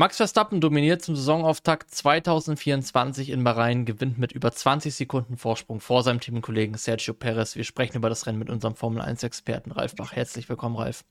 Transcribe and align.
Max 0.00 0.16
Verstappen 0.16 0.62
dominiert 0.62 1.02
zum 1.02 1.14
Saisonauftakt 1.14 1.90
2024 1.90 3.28
in 3.28 3.44
Bahrain, 3.44 3.84
gewinnt 3.84 4.16
mit 4.16 4.32
über 4.32 4.50
20 4.50 4.94
Sekunden 4.94 5.36
Vorsprung 5.36 5.78
vor 5.78 6.02
seinem 6.02 6.20
Teamkollegen 6.20 6.74
Sergio 6.78 7.12
Perez. 7.12 7.54
Wir 7.54 7.64
sprechen 7.64 7.98
über 7.98 8.08
das 8.08 8.26
Rennen 8.26 8.38
mit 8.38 8.48
unserem 8.48 8.76
Formel 8.76 9.02
1-Experten 9.02 9.72
Ralf 9.72 9.94
Bach. 9.96 10.12
Herzlich 10.12 10.48
willkommen, 10.48 10.76
Ralf. 10.76 11.04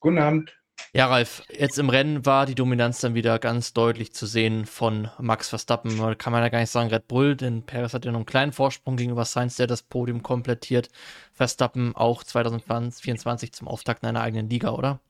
Guten 0.00 0.18
Abend. 0.18 0.54
Ja, 0.92 1.06
Ralf, 1.06 1.42
jetzt 1.48 1.78
im 1.78 1.88
Rennen 1.88 2.26
war 2.26 2.44
die 2.44 2.54
Dominanz 2.54 3.00
dann 3.00 3.14
wieder 3.14 3.38
ganz 3.38 3.72
deutlich 3.72 4.12
zu 4.12 4.26
sehen 4.26 4.66
von 4.66 5.08
Max 5.18 5.48
Verstappen. 5.48 6.18
Kann 6.18 6.34
man 6.34 6.42
ja 6.42 6.50
gar 6.50 6.60
nicht 6.60 6.68
sagen 6.68 6.90
Red 6.90 7.08
Bull, 7.08 7.34
denn 7.34 7.62
Perez 7.62 7.94
hat 7.94 8.04
ja 8.04 8.12
noch 8.12 8.18
einen 8.18 8.26
kleinen 8.26 8.52
Vorsprung 8.52 8.98
gegenüber 8.98 9.24
Sainz, 9.24 9.56
der 9.56 9.68
das 9.68 9.82
Podium 9.82 10.22
komplettiert. 10.22 10.90
Verstappen 11.32 11.96
auch 11.96 12.22
2024 12.22 13.54
zum 13.54 13.68
Auftakt 13.68 14.02
in 14.02 14.10
einer 14.10 14.20
eigenen 14.20 14.50
Liga, 14.50 14.72
oder? 14.72 15.00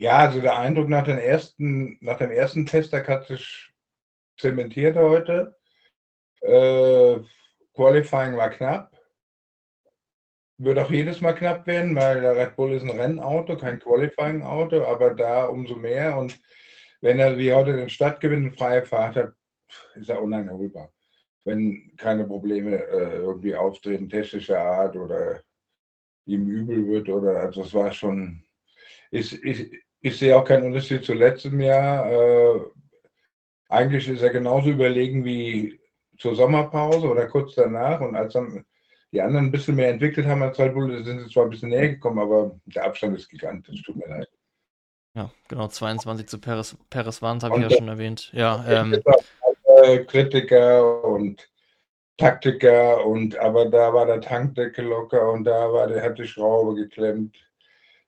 Ja, 0.00 0.18
also 0.18 0.40
der 0.40 0.56
Eindruck 0.56 0.88
nach, 0.88 1.02
den 1.04 1.18
ersten, 1.18 1.98
nach 2.00 2.18
dem 2.18 2.30
ersten 2.30 2.66
Testtag 2.66 3.08
hat 3.08 3.26
sich 3.26 3.72
zementiert 4.36 4.96
heute. 4.96 5.56
Äh, 6.40 7.18
Qualifying 7.74 8.36
war 8.36 8.50
knapp. 8.50 8.96
Wird 10.58 10.78
auch 10.78 10.90
jedes 10.90 11.20
Mal 11.20 11.34
knapp 11.34 11.66
werden, 11.66 11.96
weil 11.96 12.20
der 12.20 12.36
Red 12.36 12.54
Bull 12.54 12.72
ist 12.72 12.82
ein 12.82 12.90
Rennauto, 12.90 13.56
kein 13.56 13.80
Qualifying-Auto, 13.80 14.84
aber 14.84 15.14
da 15.14 15.46
umso 15.46 15.74
mehr. 15.74 16.16
Und 16.16 16.40
wenn 17.00 17.18
er 17.18 17.36
wie 17.36 17.52
heute 17.52 17.76
den 17.76 17.90
Stadtgewinn 17.90 18.46
in 18.46 18.52
freie 18.52 18.84
Fahrt 18.84 19.16
hat, 19.16 19.32
ist 19.96 20.10
er 20.10 20.22
uneinholbar. 20.22 20.92
Wenn 21.44 21.92
keine 21.96 22.24
Probleme 22.24 22.76
äh, 22.76 23.16
irgendwie 23.16 23.54
auftreten, 23.54 24.08
technischer 24.08 24.60
Art 24.60 24.96
oder 24.96 25.42
ihm 26.26 26.46
übel 26.48 26.86
wird 26.86 27.08
oder 27.08 27.40
also 27.40 27.62
es 27.62 27.74
war 27.74 27.92
schon, 27.92 28.44
ist, 29.10 29.32
ist, 29.32 29.72
ich 30.00 30.18
sehe 30.18 30.36
auch 30.36 30.44
keinen 30.44 30.66
Unterschied 30.66 31.04
zu 31.04 31.14
letztem 31.14 31.60
Jahr. 31.60 32.10
Äh, 32.10 32.60
eigentlich 33.68 34.08
ist 34.08 34.22
er 34.22 34.30
genauso 34.30 34.70
überlegen 34.70 35.24
wie 35.24 35.80
zur 36.18 36.34
Sommerpause 36.34 37.08
oder 37.08 37.26
kurz 37.26 37.54
danach. 37.54 38.00
Und 38.00 38.16
als 38.16 38.34
dann 38.34 38.64
die 39.12 39.20
anderen 39.20 39.46
ein 39.46 39.50
bisschen 39.50 39.76
mehr 39.76 39.90
entwickelt 39.90 40.26
haben 40.26 40.42
als 40.42 40.58
Red 40.58 40.74
Bull, 40.74 41.04
sind 41.04 41.20
sie 41.20 41.32
zwar 41.32 41.44
ein 41.44 41.50
bisschen 41.50 41.70
näher 41.70 41.88
gekommen, 41.90 42.18
aber 42.18 42.58
der 42.66 42.84
Abstand 42.84 43.16
ist 43.16 43.28
gigantisch. 43.28 43.82
Tut 43.82 43.96
mir 43.96 44.08
leid. 44.08 44.28
Ja, 45.14 45.30
genau, 45.48 45.68
22 45.68 46.28
zu 46.28 46.38
Peres, 46.38 46.76
Peres 46.90 47.22
waren 47.22 47.42
habe 47.42 47.56
ich 47.56 47.70
ja 47.70 47.76
schon 47.76 47.88
erwähnt. 47.88 48.30
Ja, 48.32 48.64
ähm, 48.68 49.02
Kritiker 50.06 51.04
und 51.04 51.48
Taktiker 52.18 53.04
und 53.06 53.36
aber 53.38 53.66
da 53.66 53.92
war 53.94 54.06
der 54.06 54.20
Tankdeckel 54.20 54.84
locker 54.84 55.32
und 55.32 55.44
da 55.44 55.72
war 55.72 55.86
der 55.86 56.02
hat 56.02 56.18
die 56.18 56.26
Schraube 56.26 56.74
geklemmt 56.74 57.36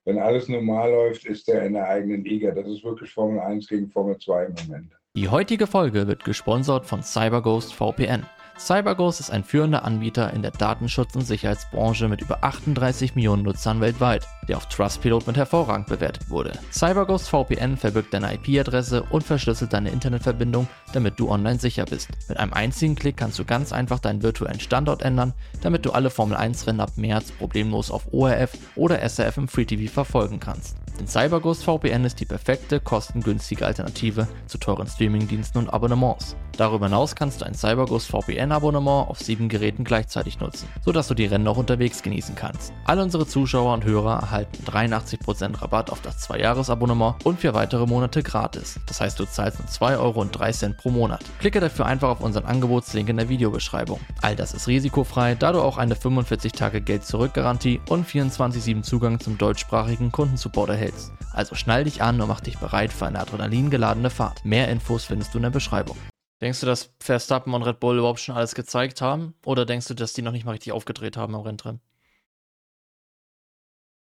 wenn 0.05 0.17
alles 0.19 0.47
normal 0.47 0.91
läuft, 0.91 1.25
ist 1.25 1.47
er 1.49 1.63
in 1.63 1.73
der 1.73 1.87
eigenen 1.87 2.23
Liga. 2.23 2.51
Das 2.51 2.67
ist 2.67 2.83
wirklich 2.83 3.11
Formel 3.11 3.39
1 3.39 3.67
gegen 3.67 3.89
Formel 3.89 4.17
2 4.17 4.45
im 4.45 4.53
Moment. 4.65 4.91
Die 5.15 5.29
heutige 5.29 5.67
Folge 5.67 6.07
wird 6.07 6.23
gesponsert 6.23 6.85
von 6.85 7.03
CyberGhost 7.03 7.73
VPN. 7.73 8.25
CyberGhost 8.63 9.19
ist 9.19 9.31
ein 9.31 9.43
führender 9.43 9.83
Anbieter 9.83 10.31
in 10.33 10.43
der 10.43 10.51
Datenschutz- 10.51 11.15
und 11.15 11.25
Sicherheitsbranche 11.25 12.07
mit 12.07 12.21
über 12.21 12.43
38 12.43 13.15
Millionen 13.15 13.41
Nutzern 13.41 13.81
weltweit, 13.81 14.27
der 14.47 14.57
auf 14.57 14.67
Trustpilot 14.67 15.25
mit 15.25 15.35
hervorragend 15.35 15.87
bewertet 15.87 16.29
wurde. 16.29 16.51
CyberGhost 16.71 17.27
VPN 17.27 17.75
verbirgt 17.75 18.13
deine 18.13 18.35
IP-Adresse 18.35 19.01
und 19.01 19.23
verschlüsselt 19.23 19.73
deine 19.73 19.89
Internetverbindung, 19.89 20.67
damit 20.93 21.19
du 21.19 21.31
online 21.31 21.57
sicher 21.57 21.85
bist. 21.85 22.09
Mit 22.29 22.37
einem 22.37 22.53
einzigen 22.53 22.93
Klick 22.93 23.17
kannst 23.17 23.39
du 23.39 23.45
ganz 23.45 23.73
einfach 23.73 23.97
deinen 23.97 24.21
virtuellen 24.21 24.59
Standort 24.59 25.01
ändern, 25.01 25.33
damit 25.63 25.83
du 25.83 25.91
alle 25.91 26.11
Formel 26.11 26.37
1 26.37 26.67
Rennen 26.67 26.81
ab 26.81 26.91
März 26.97 27.31
problemlos 27.31 27.89
auf 27.89 28.13
ORF 28.13 28.51
oder 28.75 28.99
SRF 28.99 29.37
im 29.37 29.47
Free 29.47 29.65
TV 29.65 29.91
verfolgen 29.91 30.39
kannst. 30.39 30.77
Denn 31.01 31.07
CyberGhost 31.07 31.63
VPN 31.63 32.05
ist 32.05 32.19
die 32.19 32.25
perfekte, 32.25 32.79
kostengünstige 32.79 33.65
Alternative 33.65 34.27
zu 34.45 34.59
teuren 34.59 34.85
Streamingdiensten 34.85 35.59
und 35.59 35.73
Abonnements. 35.73 36.35
Darüber 36.57 36.85
hinaus 36.85 37.15
kannst 37.15 37.41
du 37.41 37.45
ein 37.45 37.55
CyberGhost 37.55 38.07
VPN-Abonnement 38.07 39.09
auf 39.09 39.17
sieben 39.17 39.49
Geräten 39.49 39.83
gleichzeitig 39.83 40.39
nutzen, 40.39 40.67
sodass 40.85 41.07
du 41.07 41.15
die 41.15 41.25
Rennen 41.25 41.47
auch 41.47 41.57
unterwegs 41.57 42.03
genießen 42.03 42.35
kannst. 42.35 42.71
Alle 42.85 43.01
unsere 43.01 43.25
Zuschauer 43.25 43.73
und 43.73 43.83
Hörer 43.83 44.19
erhalten 44.19 44.63
83% 44.63 45.59
Rabatt 45.59 45.89
auf 45.89 46.01
das 46.01 46.29
2-Jahres-Abonnement 46.29 47.15
und 47.25 47.39
für 47.39 47.55
weitere 47.55 47.87
Monate 47.87 48.21
gratis. 48.21 48.79
Das 48.85 49.01
heißt, 49.01 49.19
du 49.19 49.25
zahlst 49.25 49.57
nur 49.57 49.69
2,03 49.69 49.99
Euro 49.99 50.73
pro 50.77 50.91
Monat. 50.91 51.23
Klicke 51.39 51.61
dafür 51.61 51.87
einfach 51.87 52.09
auf 52.09 52.21
unseren 52.21 52.45
Angebotslink 52.45 53.09
in 53.09 53.17
der 53.17 53.29
Videobeschreibung. 53.29 53.99
All 54.21 54.35
das 54.35 54.53
ist 54.53 54.67
risikofrei, 54.67 55.33
da 55.33 55.51
du 55.51 55.61
auch 55.61 55.79
eine 55.79 55.95
45-Tage-Geld-Zurück-Garantie 55.95 57.81
und 57.89 58.07
24-7 58.07 58.83
Zugang 58.83 59.19
zum 59.19 59.39
deutschsprachigen 59.39 60.11
Kundensupport 60.11 60.69
erhältst. 60.69 60.90
Also 61.33 61.55
schnall 61.55 61.85
dich 61.85 62.01
an 62.01 62.19
und 62.19 62.27
mach 62.27 62.41
dich 62.41 62.57
bereit 62.59 62.91
für 62.91 63.05
eine 63.05 63.19
adrenalingeladene 63.19 64.09
Fahrt. 64.09 64.43
Mehr 64.43 64.67
Infos 64.67 65.05
findest 65.05 65.33
du 65.33 65.37
in 65.37 65.43
der 65.43 65.49
Beschreibung. 65.49 65.97
Denkst 66.41 66.59
du, 66.59 66.65
dass 66.65 66.93
Verstappen 66.99 67.53
und 67.53 67.63
Red 67.63 67.79
Bull 67.79 67.99
überhaupt 67.99 68.19
schon 68.19 68.35
alles 68.35 68.55
gezeigt 68.55 68.99
haben? 68.99 69.35
Oder 69.45 69.65
denkst 69.65 69.87
du, 69.87 69.93
dass 69.93 70.13
die 70.13 70.23
noch 70.23 70.31
nicht 70.31 70.45
mal 70.45 70.51
richtig 70.51 70.73
aufgedreht 70.73 71.15
haben 71.15 71.35
am 71.35 71.41
Renntrennen? 71.41 71.79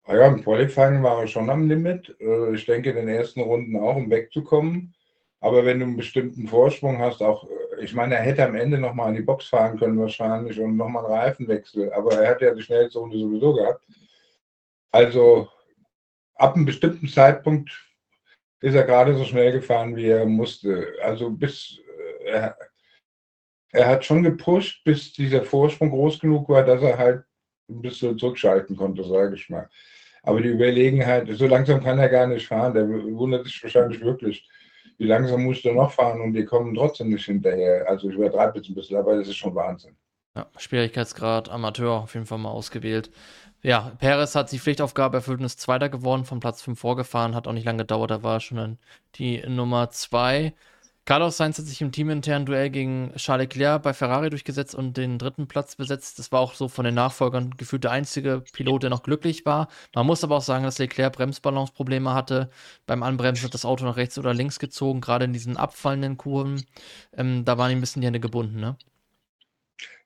Ja, 0.08 0.26
im 0.26 0.42
Qualifying 0.42 1.02
war 1.02 1.20
er 1.20 1.26
schon 1.28 1.48
am 1.48 1.68
Limit. 1.68 2.16
Äh, 2.20 2.54
ich 2.54 2.66
denke 2.66 2.90
in 2.90 2.96
den 2.96 3.08
ersten 3.08 3.40
Runden 3.40 3.76
auch, 3.76 3.96
um 3.96 4.10
wegzukommen. 4.10 4.94
Aber 5.40 5.64
wenn 5.64 5.80
du 5.80 5.86
einen 5.86 5.96
bestimmten 5.96 6.48
Vorsprung 6.48 6.98
hast, 6.98 7.22
auch, 7.22 7.44
äh, 7.44 7.84
ich 7.84 7.94
meine, 7.94 8.16
er 8.16 8.22
hätte 8.22 8.44
am 8.44 8.54
Ende 8.56 8.78
nochmal 8.78 9.08
an 9.08 9.14
die 9.14 9.22
Box 9.22 9.46
fahren 9.46 9.78
können 9.78 9.98
wahrscheinlich 10.00 10.58
und 10.58 10.76
nochmal 10.76 11.04
einen 11.04 11.14
Reifenwechsel. 11.14 11.92
Aber 11.92 12.14
er 12.14 12.30
hat 12.30 12.40
ja 12.40 12.54
die 12.54 12.62
schnellste 12.62 12.98
Runde 12.98 13.18
sowieso 13.18 13.54
gehabt. 13.54 13.84
Also 14.90 15.48
ab 16.34 16.54
einem 16.54 16.64
bestimmten 16.64 17.08
Zeitpunkt 17.08 17.70
ist 18.60 18.74
er 18.74 18.84
gerade 18.84 19.16
so 19.16 19.24
schnell 19.24 19.52
gefahren, 19.52 19.96
wie 19.96 20.08
er 20.08 20.24
musste. 20.24 20.94
Also 21.02 21.30
bis 21.30 21.80
er, 22.24 22.56
er 23.72 23.88
hat 23.88 24.04
schon 24.04 24.22
gepusht, 24.22 24.84
bis 24.84 25.12
dieser 25.12 25.42
Vorsprung 25.42 25.90
groß 25.90 26.20
genug 26.20 26.48
war, 26.48 26.64
dass 26.64 26.82
er 26.82 26.96
halt 26.96 27.24
ein 27.68 27.82
bisschen 27.82 28.18
zurückschalten 28.18 28.76
konnte, 28.76 29.04
sage 29.04 29.34
ich 29.34 29.48
mal. 29.48 29.68
Aber 30.22 30.40
die 30.40 30.50
Überlegenheit, 30.50 31.26
so 31.32 31.46
langsam 31.46 31.82
kann 31.82 31.98
er 31.98 32.08
gar 32.08 32.26
nicht 32.26 32.46
fahren. 32.46 32.74
Der 32.74 32.88
wundert 32.88 33.44
sich 33.44 33.60
wahrscheinlich 33.62 34.00
wirklich, 34.00 34.48
wie 34.98 35.06
langsam 35.06 35.42
muss 35.42 35.64
er 35.64 35.74
noch 35.74 35.90
fahren 35.90 36.20
und 36.20 36.32
die 36.34 36.44
kommen 36.44 36.74
trotzdem 36.74 37.08
nicht 37.08 37.24
hinterher. 37.24 37.88
Also 37.88 38.08
ich 38.08 38.14
übertreibe 38.14 38.58
jetzt 38.58 38.68
ein 38.68 38.74
bisschen, 38.74 38.96
aber 38.96 39.16
das 39.16 39.28
ist 39.28 39.36
schon 39.36 39.54
Wahnsinn. 39.54 39.96
Ja, 40.36 40.46
Schwierigkeitsgrad 40.56 41.50
Amateur 41.50 42.02
auf 42.02 42.14
jeden 42.14 42.26
Fall 42.26 42.38
mal 42.38 42.50
ausgewählt. 42.50 43.10
Ja, 43.64 43.92
Perez 43.98 44.34
hat 44.34 44.50
die 44.50 44.58
Pflichtaufgabe 44.58 45.18
erfüllt 45.18 45.38
und 45.38 45.46
ist 45.46 45.60
Zweiter 45.60 45.88
geworden, 45.88 46.24
von 46.24 46.40
Platz 46.40 46.62
5 46.62 46.78
vorgefahren, 46.80 47.34
hat 47.36 47.46
auch 47.46 47.52
nicht 47.52 47.64
lange 47.64 47.78
gedauert, 47.78 48.10
da 48.10 48.22
war 48.24 48.40
schon 48.40 48.78
die 49.14 49.40
Nummer 49.46 49.88
2. 49.90 50.52
Carlos 51.04 51.36
Sainz 51.36 51.58
hat 51.58 51.66
sich 51.66 51.80
im 51.80 51.90
teaminternen 51.92 52.46
Duell 52.46 52.70
gegen 52.70 53.12
Charles 53.16 53.44
Leclerc 53.48 53.82
bei 53.82 53.92
Ferrari 53.92 54.30
durchgesetzt 54.30 54.74
und 54.74 54.96
den 54.96 55.18
dritten 55.18 55.48
Platz 55.48 55.74
besetzt. 55.76 56.18
Das 56.20 56.30
war 56.30 56.40
auch 56.40 56.54
so 56.54 56.68
von 56.68 56.84
den 56.84 56.94
Nachfolgern 56.94 57.56
gefühlt 57.56 57.82
der 57.84 57.90
einzige 57.90 58.44
Pilot, 58.52 58.84
der 58.84 58.90
noch 58.90 59.02
glücklich 59.02 59.44
war. 59.44 59.68
Man 59.94 60.06
muss 60.06 60.22
aber 60.22 60.36
auch 60.36 60.42
sagen, 60.42 60.64
dass 60.64 60.78
Leclerc 60.78 61.12
Bremsbalanceprobleme 61.14 62.14
hatte. 62.14 62.50
Beim 62.86 63.02
Anbremsen 63.02 63.44
hat 63.44 63.54
das 63.54 63.64
Auto 63.64 63.84
nach 63.84 63.96
rechts 63.96 64.16
oder 64.18 64.32
links 64.32 64.60
gezogen, 64.60 65.00
gerade 65.00 65.24
in 65.24 65.32
diesen 65.32 65.56
abfallenden 65.56 66.16
Kurven. 66.16 66.64
Ähm, 67.16 67.44
da 67.44 67.58
waren 67.58 67.72
ihm 67.72 67.78
ein 67.78 67.80
bisschen 67.80 68.00
die 68.02 68.06
Hände 68.06 68.20
gebunden, 68.20 68.60
ne? 68.60 68.76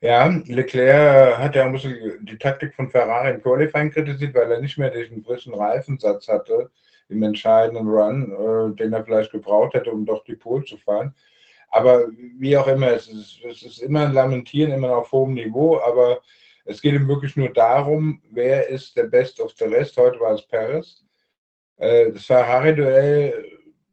Ja, 0.01 0.27
Leclerc 0.27 1.39
hat 1.39 1.55
ja 1.55 1.65
ein 1.65 1.73
bisschen 1.73 2.25
die 2.25 2.39
Taktik 2.39 2.75
von 2.75 2.91
Ferrari 2.91 3.31
im 3.31 3.43
Qualifying 3.43 3.91
kritisiert, 3.91 4.35
weil 4.35 4.53
er 4.53 4.61
nicht 4.61 4.79
mehr 4.79 4.91
diesen 4.91 5.25
frischen 5.25 5.55
Reifensatz 5.55 6.29
hatte 6.29 6.71
im 7.09 7.23
entscheidenden 7.23 7.89
Run, 7.89 8.33
äh, 8.33 8.77
den 8.77 8.93
er 8.93 9.05
vielleicht 9.05 9.33
gebraucht 9.33 9.75
hätte, 9.75 9.91
um 9.91 10.05
doch 10.05 10.25
die 10.25 10.37
Pole 10.37 10.65
zu 10.65 10.77
fahren. 10.77 11.15
Aber 11.71 12.07
wie 12.39 12.57
auch 12.57 12.69
immer, 12.69 12.93
es 12.93 13.09
ist, 13.09 13.41
es 13.45 13.63
ist 13.63 13.79
immer 13.83 14.07
ein 14.07 14.13
Lamentieren, 14.13 14.73
immer 14.73 14.97
auf 14.97 15.13
hohem 15.13 15.35
Niveau, 15.35 15.79
aber 15.81 16.21
es 16.65 16.81
geht 16.81 16.95
ihm 16.95 17.09
wirklich 17.09 17.37
nur 17.37 17.51
darum, 17.51 18.23
wer 18.31 18.69
ist 18.69 18.97
der 18.97 19.05
Best 19.05 19.41
of 19.41 19.53
the 19.53 19.65
Rest. 19.65 19.97
Heute 19.97 20.19
war 20.21 20.35
es 20.35 20.47
Paris. 20.47 21.05
Äh, 21.77 22.13
das 22.13 22.27
Ferrari-Duell 22.27 23.45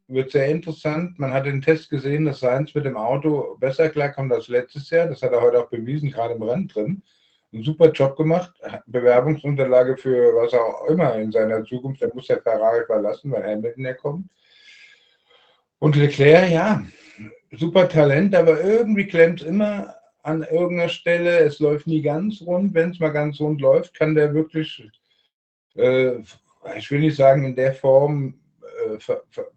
wird 0.08 0.32
sehr 0.32 0.48
interessant. 0.48 1.18
Man 1.18 1.32
hat 1.32 1.46
den 1.46 1.62
Test 1.62 1.90
gesehen, 1.90 2.24
dass 2.24 2.40
Sainz 2.40 2.74
mit 2.74 2.84
dem 2.84 2.96
Auto 2.96 3.56
besser 3.58 3.88
klarkommt 3.88 4.32
als 4.32 4.48
letztes 4.48 4.90
Jahr. 4.90 5.06
Das 5.06 5.22
hat 5.22 5.32
er 5.32 5.40
heute 5.40 5.60
auch 5.60 5.70
bewiesen, 5.70 6.10
gerade 6.10 6.34
im 6.34 6.42
Rennen 6.42 6.68
drin 6.68 7.02
einen 7.54 7.62
super 7.62 7.90
Job 7.90 8.16
gemacht. 8.16 8.52
Bewerbungsunterlage 8.86 9.96
für 9.96 10.34
was 10.34 10.52
auch 10.52 10.86
immer 10.88 11.14
in 11.14 11.32
seiner 11.32 11.64
Zukunft. 11.64 12.02
Er 12.02 12.12
muss 12.12 12.28
ja 12.28 12.38
Ferrari 12.38 12.84
verlassen, 12.84 13.30
weil 13.30 13.44
Hamilton 13.44 13.84
ja 13.84 13.94
kommt. 13.94 14.28
Und 15.78 15.96
Leclerc, 15.96 16.50
ja, 16.50 16.82
super 17.52 17.88
Talent, 17.88 18.34
aber 18.34 18.62
irgendwie 18.62 19.06
klemmt 19.06 19.40
es 19.40 19.46
immer 19.46 19.94
an 20.22 20.42
irgendeiner 20.42 20.88
Stelle. 20.88 21.38
Es 21.38 21.58
läuft 21.60 21.86
nie 21.86 22.02
ganz 22.02 22.42
rund. 22.42 22.74
Wenn 22.74 22.90
es 22.90 23.00
mal 23.00 23.10
ganz 23.10 23.40
rund 23.40 23.60
läuft, 23.60 23.94
kann 23.94 24.14
der 24.14 24.34
wirklich, 24.34 24.90
äh, 25.76 26.12
ich 26.76 26.90
will 26.90 27.00
nicht 27.00 27.16
sagen 27.16 27.44
in 27.44 27.54
der 27.54 27.74
Form 27.74 28.34
äh, 28.84 28.98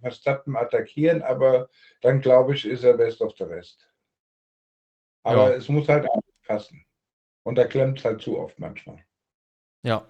Verstappen 0.01 0.55
attackieren, 0.55 1.21
aber 1.21 1.69
dann 2.01 2.21
glaube 2.21 2.55
ich, 2.55 2.65
ist 2.65 2.83
er 2.83 2.93
best 2.93 3.21
of 3.21 3.35
the 3.37 3.43
rest. 3.43 3.89
Aber 5.23 5.51
ja. 5.51 5.55
es 5.55 5.67
muss 5.69 5.87
halt 5.87 6.07
passen. 6.45 6.85
Und 7.43 7.55
da 7.55 7.65
klemmt 7.65 7.99
es 7.99 8.05
halt 8.05 8.21
zu 8.21 8.37
oft 8.39 8.59
manchmal. 8.59 9.03
Ja. 9.83 10.05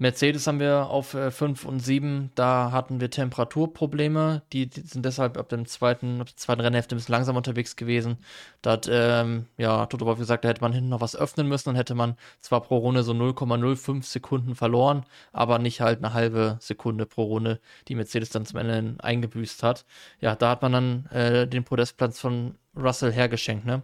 Mercedes 0.00 0.46
haben 0.46 0.60
wir 0.60 0.90
auf 0.90 1.08
5 1.08 1.64
äh, 1.64 1.66
und 1.66 1.80
7, 1.80 2.30
da 2.36 2.70
hatten 2.70 3.00
wir 3.00 3.10
Temperaturprobleme, 3.10 4.42
die, 4.52 4.68
die, 4.68 4.82
sind 4.82 5.04
deshalb 5.04 5.36
ab 5.36 5.48
dem 5.48 5.66
zweiten, 5.66 6.20
ab 6.20 6.28
der 6.28 6.36
zweiten 6.36 6.60
Rennhälfte 6.60 6.94
ein 6.94 6.98
bisschen 6.98 7.14
langsam 7.14 7.34
unterwegs 7.34 7.74
gewesen. 7.74 8.18
Da 8.62 8.72
hat, 8.72 8.88
ähm, 8.88 9.46
ja, 9.56 9.86
Toto 9.86 10.06
Wolff 10.06 10.20
gesagt, 10.20 10.44
da 10.44 10.50
hätte 10.50 10.60
man 10.60 10.72
hinten 10.72 10.90
noch 10.90 11.00
was 11.00 11.16
öffnen 11.16 11.48
müssen, 11.48 11.70
dann 11.70 11.76
hätte 11.76 11.96
man 11.96 12.16
zwar 12.40 12.60
pro 12.60 12.76
Runde 12.78 13.02
so 13.02 13.12
0,05 13.12 14.04
Sekunden 14.04 14.54
verloren, 14.54 15.04
aber 15.32 15.58
nicht 15.58 15.80
halt 15.80 15.98
eine 15.98 16.14
halbe 16.14 16.58
Sekunde 16.60 17.04
pro 17.04 17.24
Runde, 17.24 17.60
die 17.88 17.96
Mercedes 17.96 18.30
dann 18.30 18.46
zum 18.46 18.60
Ende 18.60 19.02
eingebüßt 19.02 19.64
hat. 19.64 19.84
Ja, 20.20 20.36
da 20.36 20.50
hat 20.50 20.62
man 20.62 20.72
dann 20.72 21.06
äh, 21.06 21.48
den 21.48 21.64
Podestplatz 21.64 22.20
von 22.20 22.54
Russell 22.76 23.12
hergeschenkt, 23.12 23.66
ne? 23.66 23.82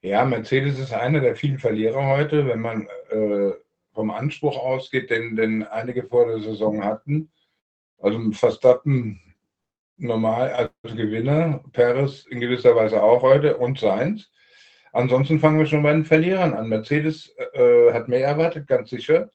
Ja, 0.00 0.24
Mercedes 0.24 0.78
ist 0.78 0.94
einer 0.94 1.20
der 1.20 1.36
vielen 1.36 1.58
Verlierer 1.58 2.06
heute, 2.06 2.46
wenn 2.46 2.60
man 2.60 2.88
äh 3.10 3.52
vom 3.98 4.12
Anspruch 4.12 4.56
ausgeht, 4.56 5.10
den, 5.10 5.34
den 5.34 5.64
einige 5.64 6.04
vor 6.04 6.26
der 6.26 6.38
Saison 6.38 6.84
hatten. 6.84 7.32
Also 7.98 8.30
Verstappen 8.30 9.20
normal 9.96 10.52
als 10.52 10.70
Gewinner, 10.84 11.64
Perez 11.72 12.24
in 12.26 12.38
gewisser 12.38 12.76
Weise 12.76 13.02
auch 13.02 13.22
heute 13.22 13.56
und 13.56 13.80
Sainz. 13.80 14.30
Ansonsten 14.92 15.40
fangen 15.40 15.58
wir 15.58 15.66
schon 15.66 15.82
bei 15.82 15.90
den 15.90 16.04
Verlierern 16.04 16.54
an. 16.54 16.68
Mercedes 16.68 17.34
äh, 17.54 17.92
hat 17.92 18.06
mehr 18.06 18.24
erwartet, 18.24 18.68
ganz 18.68 18.90
sicher. 18.90 19.32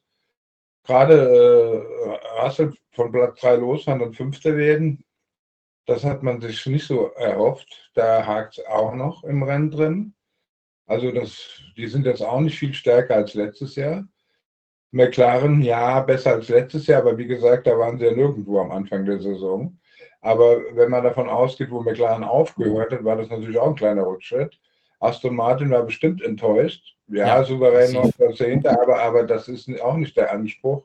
Gerade 0.84 1.14
äh, 1.14 2.40
Russell 2.42 2.72
von 2.92 3.12
Platz 3.12 3.40
3 3.42 3.56
los, 3.56 3.84
dann 3.84 4.14
Fünfter 4.14 4.56
werden. 4.56 5.04
Das 5.84 6.04
hat 6.04 6.22
man 6.22 6.40
sich 6.40 6.64
nicht 6.64 6.86
so 6.86 7.08
erhofft. 7.08 7.90
Da 7.92 8.24
hakt 8.26 8.56
es 8.56 8.64
auch 8.64 8.94
noch 8.94 9.24
im 9.24 9.42
Rennen 9.42 9.70
drin. 9.70 10.14
Also 10.86 11.12
das, 11.12 11.60
die 11.76 11.86
sind 11.86 12.06
jetzt 12.06 12.22
auch 12.22 12.40
nicht 12.40 12.58
viel 12.58 12.72
stärker 12.72 13.16
als 13.16 13.34
letztes 13.34 13.76
Jahr. 13.76 14.08
McLaren, 14.94 15.60
ja, 15.60 16.00
besser 16.00 16.34
als 16.34 16.48
letztes 16.48 16.86
Jahr, 16.86 17.02
aber 17.02 17.18
wie 17.18 17.26
gesagt, 17.26 17.66
da 17.66 17.76
waren 17.76 17.98
sie 17.98 18.04
ja 18.04 18.12
nirgendwo 18.12 18.60
am 18.60 18.70
Anfang 18.70 19.04
der 19.04 19.18
Saison. 19.18 19.76
Aber 20.20 20.58
wenn 20.72 20.88
man 20.88 21.02
davon 21.02 21.28
ausgeht, 21.28 21.70
wo 21.72 21.82
McLaren 21.82 22.22
aufgehört 22.22 22.92
hat, 22.92 23.04
war 23.04 23.16
das 23.16 23.28
natürlich 23.28 23.58
auch 23.58 23.66
ein 23.66 23.74
kleiner 23.74 24.06
Rückschritt. 24.06 24.56
Aston 25.00 25.34
Martin 25.34 25.70
war 25.70 25.82
bestimmt 25.82 26.22
enttäuscht. 26.22 26.96
Ja, 27.08 27.26
ja 27.26 27.44
souverän 27.44 27.92
noch 27.92 28.08
Jahrzehnte, 28.18 28.70
aber, 28.70 29.02
aber 29.02 29.24
das 29.24 29.48
ist 29.48 29.68
auch 29.82 29.96
nicht 29.96 30.16
der 30.16 30.32
Anspruch. 30.32 30.84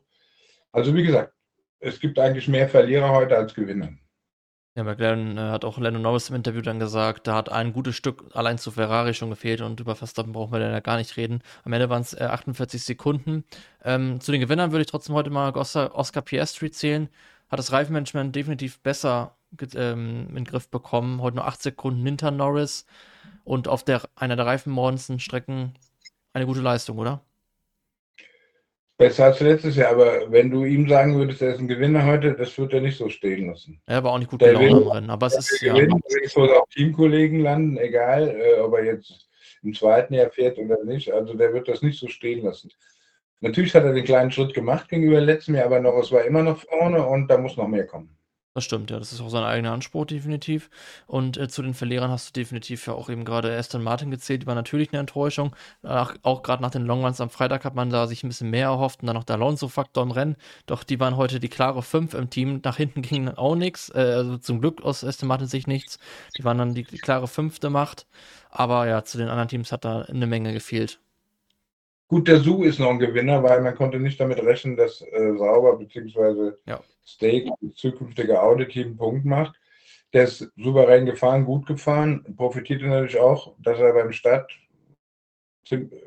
Also 0.72 0.94
wie 0.96 1.04
gesagt, 1.04 1.32
es 1.80 2.00
gibt 2.00 2.18
eigentlich 2.18 2.48
mehr 2.48 2.68
Verlierer 2.68 3.12
heute 3.12 3.38
als 3.38 3.54
Gewinner. 3.54 3.90
Ja, 4.76 4.84
McLaren 4.84 5.38
äh, 5.38 5.42
hat 5.42 5.66
auch 5.66 5.78
Lennon 5.78 6.04
Norris 6.04 6.30
im 6.30 6.36
Interview 6.36 6.62
dann 6.62 6.80
gesagt, 6.80 7.28
da 7.28 7.36
hat 7.36 7.52
ein 7.52 7.74
gutes 7.74 7.96
Stück 7.96 8.26
allein 8.34 8.58
zu 8.58 8.72
Ferrari 8.72 9.14
schon 9.14 9.30
gefehlt 9.30 9.62
und 9.62 9.80
über 9.80 9.96
Verstappen 9.96 10.32
brauchen 10.32 10.54
wir 10.54 10.60
ja 10.60 10.80
gar 10.80 10.98
nicht 10.98 11.18
reden. 11.18 11.42
Am 11.64 11.74
Ende 11.74 11.90
waren 11.90 12.02
es 12.02 12.14
äh, 12.14 12.24
48 12.24 12.84
Sekunden. 12.84 13.44
Ähm, 13.84 14.22
zu 14.22 14.32
den 14.32 14.42
Gewinnern 14.42 14.72
würde 14.72 14.82
ich 14.82 14.88
trotzdem 14.92 15.16
heute 15.16 15.32
mal 15.32 15.52
Oscar, 15.56 15.96
Oscar 15.96 16.22
Piastri 16.22 16.72
zählen. 16.72 17.10
Hat 17.50 17.60
das 17.60 17.72
Reifenmanagement 17.72 18.36
definitiv 18.36 18.80
besser 18.80 19.36
ähm, 19.76 20.28
in 20.30 20.36
den 20.36 20.46
Griff 20.46 20.70
bekommen. 20.70 21.22
Heute 21.22 21.38
nur 21.38 21.48
8 21.48 21.62
Sekunden 21.62 22.06
hinter 22.06 22.32
Norris 22.32 22.86
und 23.44 23.68
auf 23.68 23.84
der, 23.84 24.04
einer 24.16 24.36
der 24.36 24.46
reifenmordendsten 24.46 25.20
Strecken 25.20 25.74
eine 26.34 26.46
gute 26.46 26.62
Leistung, 26.62 27.00
oder? 27.00 27.22
Besser 29.00 29.28
als 29.28 29.40
letztes 29.40 29.78
Jahr, 29.78 29.92
aber 29.92 30.30
wenn 30.30 30.52
du 30.52 30.66
ihm 30.66 30.86
sagen 30.90 31.16
würdest, 31.16 31.42
er 31.42 31.54
ist 31.54 31.62
ein 31.62 31.70
Gewinner 31.70 32.06
heute, 32.06 32.34
das 32.34 32.58
wird 32.58 32.74
er 32.74 32.82
nicht 32.82 32.98
so 32.98 33.08
stehen 33.08 33.48
lassen. 33.48 33.82
Er 33.86 34.04
war 34.04 34.12
auch 34.12 34.20
nicht 34.20 34.30
gut 34.30 34.42
der 34.42 34.52
gelaunt 34.52 34.88
am 34.88 34.92
Rennen, 34.92 35.10
aber 35.10 35.28
es 35.28 35.38
ist 35.38 35.62
ja. 35.62 35.74
Gewinnt, 35.74 36.04
es 36.22 36.36
auch 36.36 36.68
Teamkollegen 36.68 37.40
landen, 37.40 37.78
egal, 37.78 38.28
äh, 38.28 38.60
ob 38.60 38.74
er 38.74 38.84
jetzt 38.84 39.30
im 39.64 39.74
zweiten 39.74 40.14
Jahr 40.14 40.30
fährt 40.30 40.58
oder 40.58 40.84
nicht. 40.84 41.14
Also 41.14 41.34
der 41.34 41.54
wird 41.54 41.70
das 41.70 41.82
nicht 41.82 41.98
so 41.98 42.10
stehen 42.10 42.44
lassen. 42.44 42.72
Natürlich 43.40 43.74
hat 43.74 43.86
er 43.86 43.94
den 43.94 44.04
kleinen 44.04 44.32
Schritt 44.32 44.54
gemacht 44.54 44.90
gegenüber 44.90 45.22
letztem 45.22 45.56
Jahr, 45.56 45.68
aber 45.68 45.80
noch, 45.80 45.98
es 45.98 46.12
war 46.12 46.26
immer 46.26 46.44
noch 46.44 46.60
vorne 46.60 47.08
und 47.08 47.30
da 47.30 47.38
muss 47.38 47.56
noch 47.56 47.70
mehr 47.70 47.88
kommen. 47.88 48.19
Das 48.56 48.64
stimmt, 48.66 48.90
ja, 48.90 48.98
das 48.98 49.14
ist 49.14 49.22
auch 49.22 49.30
sein 49.30 49.44
eigener 49.44 49.72
Anspruch, 49.72 50.06
definitiv. 50.06 50.72
Und 51.06 51.38
äh, 51.38 51.48
zu 51.48 51.62
den 51.62 51.76
Verlierern 51.76 52.10
hast 52.10 52.30
du 52.30 52.40
definitiv 52.40 52.88
ja 52.88 52.94
auch 52.94 53.08
eben 53.10 53.24
gerade 53.24 53.56
Aston 53.56 53.84
Martin 53.84 54.10
gezählt, 54.10 54.42
die 54.42 54.48
war 54.48 54.56
natürlich 54.56 54.92
eine 54.92 55.00
Enttäuschung. 55.00 55.56
Ach, 55.84 56.16
auch 56.24 56.42
gerade 56.42 56.64
nach 56.64 56.72
den 56.72 56.86
Longruns 56.86 57.22
am 57.22 57.30
Freitag 57.30 57.64
hat 57.64 57.76
man 57.76 57.92
da 57.92 58.08
sich 58.08 58.24
ein 58.24 58.28
bisschen 58.28 58.50
mehr 58.50 58.68
erhofft 58.68 59.02
und 59.02 59.08
dann 59.08 59.16
noch 59.16 59.24
der 59.24 59.36
Alonso-Faktor 59.36 60.04
im 60.04 60.12
Rennen. 60.12 60.36
Doch 60.66 60.84
die 60.84 61.00
waren 61.00 61.16
heute 61.16 61.40
die 61.40 61.48
klare 61.48 61.84
5 61.84 62.16
im 62.16 62.30
Team. 62.32 62.62
Nach 62.64 62.78
hinten 62.78 63.04
ging 63.04 63.30
auch 63.30 63.56
nichts, 63.56 63.90
äh, 63.94 64.00
also 64.00 64.38
zum 64.38 64.62
Glück 64.62 64.82
aus 64.82 65.04
Aston 65.04 65.28
Martin 65.28 65.48
sich 65.48 65.68
nichts. 65.68 66.00
Die 66.38 66.44
waren 66.44 66.58
dann 66.58 66.74
die, 66.74 66.84
die 66.84 66.98
klare 66.98 67.28
fünfte 67.28 67.70
Macht. 67.70 68.08
Aber 68.50 68.88
ja, 68.88 69.04
zu 69.04 69.20
den 69.20 69.30
anderen 69.30 69.48
Teams 69.50 69.72
hat 69.72 69.86
da 69.86 70.02
eine 70.02 70.26
Menge 70.28 70.54
gefehlt. 70.54 71.00
Gut, 72.10 72.28
der 72.28 72.40
Su 72.40 72.64
ist 72.64 72.80
noch 72.80 72.90
ein 72.90 72.98
Gewinner, 72.98 73.44
weil 73.44 73.62
man 73.62 73.76
konnte 73.76 74.00
nicht 74.00 74.20
damit 74.20 74.40
rechnen, 74.40 74.76
dass 74.76 75.00
äh, 75.00 75.38
Sauber 75.38 75.78
bzw. 75.78 76.54
Ja. 76.66 76.82
Stake, 77.06 77.52
das 77.62 77.76
zukünftige 77.76 78.42
Audi-Team, 78.42 78.88
einen 78.88 78.98
Punkt 78.98 79.26
macht. 79.26 79.56
Der 80.12 80.24
ist 80.24 80.52
souverän 80.58 81.06
gefahren, 81.06 81.46
gut 81.46 81.68
gefahren, 81.68 82.26
profitiert 82.36 82.82
natürlich 82.82 83.20
auch, 83.20 83.54
dass 83.60 83.80
er 83.80 83.94
beim 83.94 84.12
Start 84.12 84.52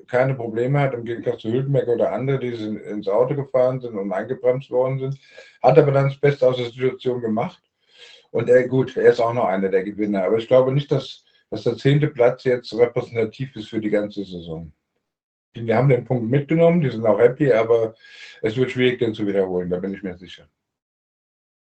keine 0.09 0.35
Probleme 0.35 0.81
hat, 0.81 0.95
im 0.95 1.05
Gegensatz 1.05 1.43
zu 1.43 1.53
Hülkenberg 1.53 1.87
oder 1.87 2.11
andere, 2.11 2.41
die 2.41 2.49
ins 2.49 3.07
Auto 3.07 3.37
gefahren 3.37 3.81
sind 3.81 3.95
und 3.97 4.13
eingebremst 4.13 4.73
worden 4.73 4.99
sind. 4.99 5.21
Hat 5.63 5.79
aber 5.79 5.93
dann 5.93 6.09
das 6.09 6.19
Beste 6.19 6.49
aus 6.49 6.57
der 6.57 6.67
Situation 6.67 7.21
gemacht. 7.21 7.63
Und 8.33 8.49
er, 8.49 8.67
gut, 8.67 8.97
er 8.97 9.13
ist 9.13 9.21
auch 9.21 9.35
noch 9.35 9.45
einer 9.45 9.69
der 9.69 9.85
Gewinner. 9.85 10.25
Aber 10.25 10.39
ich 10.39 10.49
glaube 10.49 10.73
nicht, 10.73 10.91
dass, 10.91 11.25
dass 11.49 11.63
der 11.63 11.77
zehnte 11.77 12.09
Platz 12.09 12.43
jetzt 12.43 12.77
repräsentativ 12.77 13.55
ist 13.55 13.69
für 13.69 13.81
die 13.81 13.91
ganze 13.91 14.25
Saison. 14.25 14.73
Die 15.55 15.75
haben 15.75 15.89
den 15.89 16.05
Punkt 16.05 16.31
mitgenommen, 16.31 16.81
die 16.81 16.91
sind 16.91 17.05
auch 17.05 17.19
happy, 17.19 17.53
aber 17.53 17.95
es 18.41 18.57
wird 18.57 18.71
schwierig, 18.71 18.99
den 18.99 19.15
zu 19.15 19.27
wiederholen, 19.27 19.69
da 19.69 19.79
bin 19.79 19.93
ich 19.93 20.03
mir 20.03 20.17
sicher. 20.17 20.49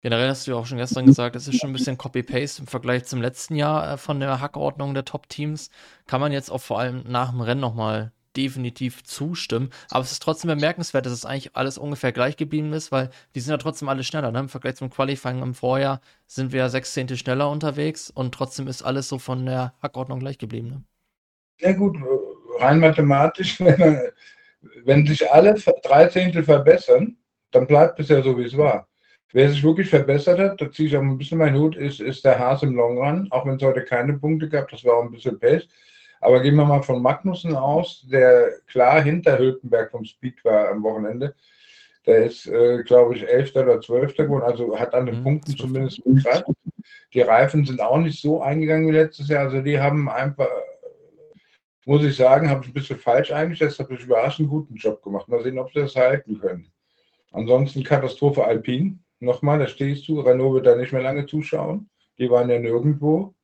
Generell 0.00 0.28
hast 0.28 0.46
du 0.46 0.52
ja 0.52 0.56
auch 0.56 0.66
schon 0.66 0.78
gestern 0.78 1.06
gesagt, 1.06 1.34
es 1.34 1.48
ist 1.48 1.58
schon 1.58 1.70
ein 1.70 1.72
bisschen 1.72 1.98
Copy-Paste 1.98 2.62
im 2.62 2.68
Vergleich 2.68 3.04
zum 3.04 3.20
letzten 3.20 3.56
Jahr 3.56 3.94
äh, 3.94 3.96
von 3.96 4.20
der 4.20 4.40
Hackordnung 4.40 4.94
der 4.94 5.04
Top-Teams. 5.04 5.70
Kann 6.06 6.20
man 6.20 6.30
jetzt 6.30 6.50
auch 6.50 6.60
vor 6.60 6.78
allem 6.78 7.02
nach 7.08 7.30
dem 7.30 7.40
Rennen 7.40 7.60
nochmal 7.60 8.12
definitiv 8.36 9.02
zustimmen. 9.02 9.70
Aber 9.90 10.04
es 10.04 10.12
ist 10.12 10.22
trotzdem 10.22 10.48
bemerkenswert, 10.48 11.04
dass 11.04 11.12
es 11.12 11.24
eigentlich 11.24 11.56
alles 11.56 11.78
ungefähr 11.78 12.12
gleich 12.12 12.36
geblieben 12.36 12.72
ist, 12.72 12.92
weil 12.92 13.10
die 13.34 13.40
sind 13.40 13.50
ja 13.50 13.56
trotzdem 13.56 13.88
alle 13.88 14.04
schneller. 14.04 14.30
Ne? 14.30 14.38
Im 14.38 14.48
Vergleich 14.48 14.76
zum 14.76 14.90
Qualifying 14.90 15.42
im 15.42 15.54
Vorjahr 15.54 16.00
sind 16.26 16.52
wir 16.52 16.60
ja 16.60 16.68
sechs 16.68 16.92
Zehntel 16.92 17.16
schneller 17.16 17.50
unterwegs 17.50 18.10
und 18.10 18.32
trotzdem 18.32 18.68
ist 18.68 18.82
alles 18.82 19.08
so 19.08 19.18
von 19.18 19.44
der 19.44 19.74
Hackordnung 19.82 20.20
gleich 20.20 20.38
geblieben. 20.38 20.68
Ne? 20.68 20.82
Ja 21.60 21.72
gut, 21.72 21.96
rein 22.60 22.80
mathematisch, 22.80 23.60
wenn, 23.60 24.00
wenn 24.84 25.06
sich 25.06 25.30
alle 25.30 25.54
drei 25.82 26.06
Zehntel 26.06 26.42
verbessern, 26.44 27.16
dann 27.50 27.66
bleibt 27.66 27.98
es 28.00 28.08
ja 28.08 28.22
so, 28.22 28.36
wie 28.38 28.44
es 28.44 28.56
war. 28.56 28.88
Wer 29.32 29.50
sich 29.50 29.62
wirklich 29.62 29.90
verbessert 29.90 30.38
hat, 30.38 30.60
da 30.60 30.70
ziehe 30.70 30.88
ich 30.88 30.96
auch 30.96 31.02
ein 31.02 31.18
bisschen 31.18 31.38
meinen 31.38 31.58
Hut, 31.58 31.76
ist, 31.76 32.00
ist 32.00 32.24
der 32.24 32.38
Haas 32.38 32.62
im 32.62 32.74
Long 32.74 32.98
Run, 32.98 33.28
auch 33.30 33.44
wenn 33.46 33.56
es 33.56 33.62
heute 33.62 33.84
keine 33.84 34.14
Punkte 34.14 34.48
gab, 34.48 34.70
das 34.70 34.84
war 34.84 34.96
auch 34.96 35.02
ein 35.02 35.10
bisschen 35.10 35.38
Pace. 35.38 35.68
Aber 36.20 36.40
gehen 36.40 36.56
wir 36.56 36.64
mal 36.64 36.82
von 36.82 37.00
Magnussen 37.00 37.54
aus, 37.54 38.06
der 38.10 38.50
klar 38.66 39.02
hinter 39.02 39.38
Hülkenberg 39.38 39.90
vom 39.90 40.04
Speed 40.04 40.44
war 40.44 40.70
am 40.70 40.82
Wochenende. 40.82 41.34
Der 42.06 42.24
ist, 42.24 42.46
äh, 42.46 42.82
glaube 42.84 43.16
ich, 43.16 43.28
11. 43.28 43.54
oder 43.56 43.80
12. 43.80 44.16
geworden, 44.16 44.44
also 44.44 44.78
hat 44.78 44.94
an 44.94 45.06
den 45.06 45.18
mhm, 45.18 45.24
Punkten 45.24 45.56
zumindest 45.56 46.02
gekratzt. 46.04 46.50
Die 47.12 47.20
Reifen 47.20 47.64
sind 47.66 47.80
auch 47.80 47.98
nicht 47.98 48.20
so 48.20 48.40
eingegangen 48.40 48.88
wie 48.88 48.92
letztes 48.92 49.28
Jahr, 49.28 49.44
also 49.44 49.60
die 49.60 49.78
haben 49.78 50.08
einfach 50.08 50.48
muss 51.88 52.04
ich 52.04 52.16
sagen, 52.16 52.50
habe 52.50 52.60
ich 52.62 52.68
ein 52.68 52.74
bisschen 52.74 52.98
falsch 52.98 53.32
eingeschätzt, 53.32 53.78
habe 53.78 53.94
ich 53.94 54.04
überraschend 54.04 54.50
guten 54.50 54.74
Job 54.74 55.02
gemacht. 55.02 55.26
Mal 55.26 55.42
sehen, 55.42 55.58
ob 55.58 55.72
sie 55.72 55.80
das 55.80 55.96
halten 55.96 56.38
können. 56.38 56.70
Ansonsten 57.32 57.82
Katastrophe 57.82 58.44
Alpin. 58.44 59.02
Nochmal, 59.20 59.58
da 59.58 59.66
stehst 59.66 60.06
du. 60.06 60.20
Renault 60.20 60.52
wird 60.52 60.66
da 60.66 60.76
nicht 60.76 60.92
mehr 60.92 61.00
lange 61.00 61.24
zuschauen. 61.24 61.88
Die 62.18 62.30
waren 62.30 62.50
ja 62.50 62.58
nirgendwo. 62.58 63.34